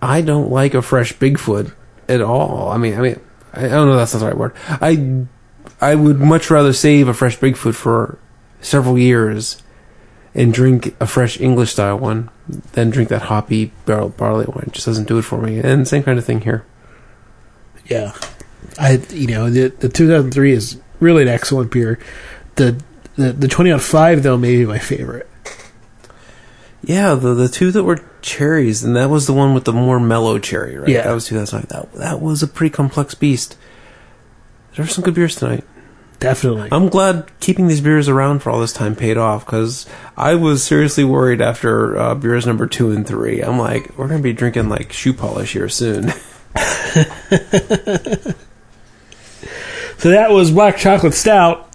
[0.00, 1.72] I don't like a fresh Bigfoot
[2.08, 2.70] at all.
[2.70, 3.20] I mean, I mean,
[3.52, 3.92] I don't know.
[3.92, 4.54] if That's not the right word.
[4.68, 5.26] I
[5.80, 8.18] I would much rather save a fresh Bigfoot for
[8.60, 9.62] several years
[10.34, 12.30] and drink a fresh English style one
[12.72, 14.64] than drink that hoppy barrel barley one.
[14.66, 15.58] It just doesn't do it for me.
[15.58, 16.64] And same kind of thing here.
[17.86, 18.12] yeah.
[18.78, 21.98] I you know the the 2003 is really an excellent beer.
[22.56, 22.80] The
[23.16, 25.28] the the 20 on five though may be my favorite.
[26.82, 30.00] Yeah, the the two that were cherries, and that was the one with the more
[30.00, 30.88] mellow cherry, right?
[30.88, 31.02] Yeah.
[31.02, 31.66] that was 2009.
[31.68, 33.56] That that was a pretty complex beast.
[34.76, 35.64] There were some good beers tonight.
[36.20, 36.68] Definitely.
[36.70, 40.62] I'm glad keeping these beers around for all this time paid off because I was
[40.62, 43.40] seriously worried after uh, beers number two and three.
[43.40, 46.12] I'm like, we're gonna be drinking like shoe polish here soon.
[50.00, 51.70] So that was Black Chocolate Stout.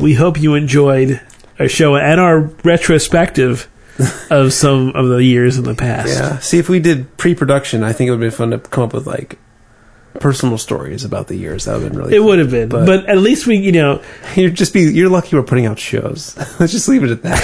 [0.00, 1.20] We hope you enjoyed
[1.58, 3.68] our show and our retrospective
[4.30, 6.08] of some of the years in the past.
[6.08, 6.38] yeah.
[6.38, 9.06] See, if we did pre-production, I think it would be fun to come up with
[9.06, 9.38] like
[10.20, 11.64] personal stories about the years.
[11.64, 12.14] That would have been really.
[12.16, 14.02] It would have been, But- but, at least we, you know,
[14.36, 14.82] You're just be.
[14.82, 16.36] You're lucky we're putting out shows.
[16.60, 17.42] Let's just leave it at that.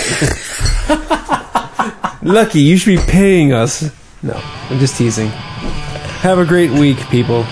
[2.22, 2.60] lucky.
[2.60, 3.90] You should be paying us.
[4.22, 4.34] No,
[4.70, 5.28] I'm just teasing.
[5.28, 7.46] Have a great week, people.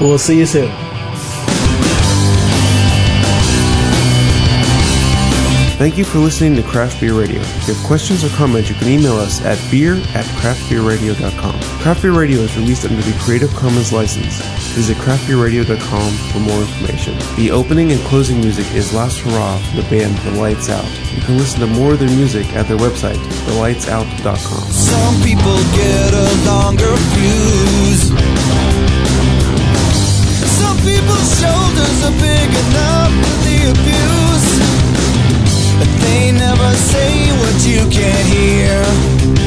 [0.00, 0.70] we'll see you soon.
[5.78, 7.40] Thank you for listening to Craft Beer Radio.
[7.40, 11.60] If you have questions or comments, you can email us at beer at craftbeerradio.com.
[11.78, 14.42] Craft Beer Radio is released under the Creative Commons license.
[14.74, 17.16] Visit craftbeerradio.com for more information.
[17.36, 20.84] The opening and closing music is Last Hurrah from the band The Lights Out.
[21.14, 24.72] You can listen to more of their music at their website, thelightsout.com.
[24.72, 28.10] Some people get a longer fuse.
[30.58, 34.17] Some people's shoulders are big enough for the abuse.
[36.18, 39.37] They never say what you can't hear.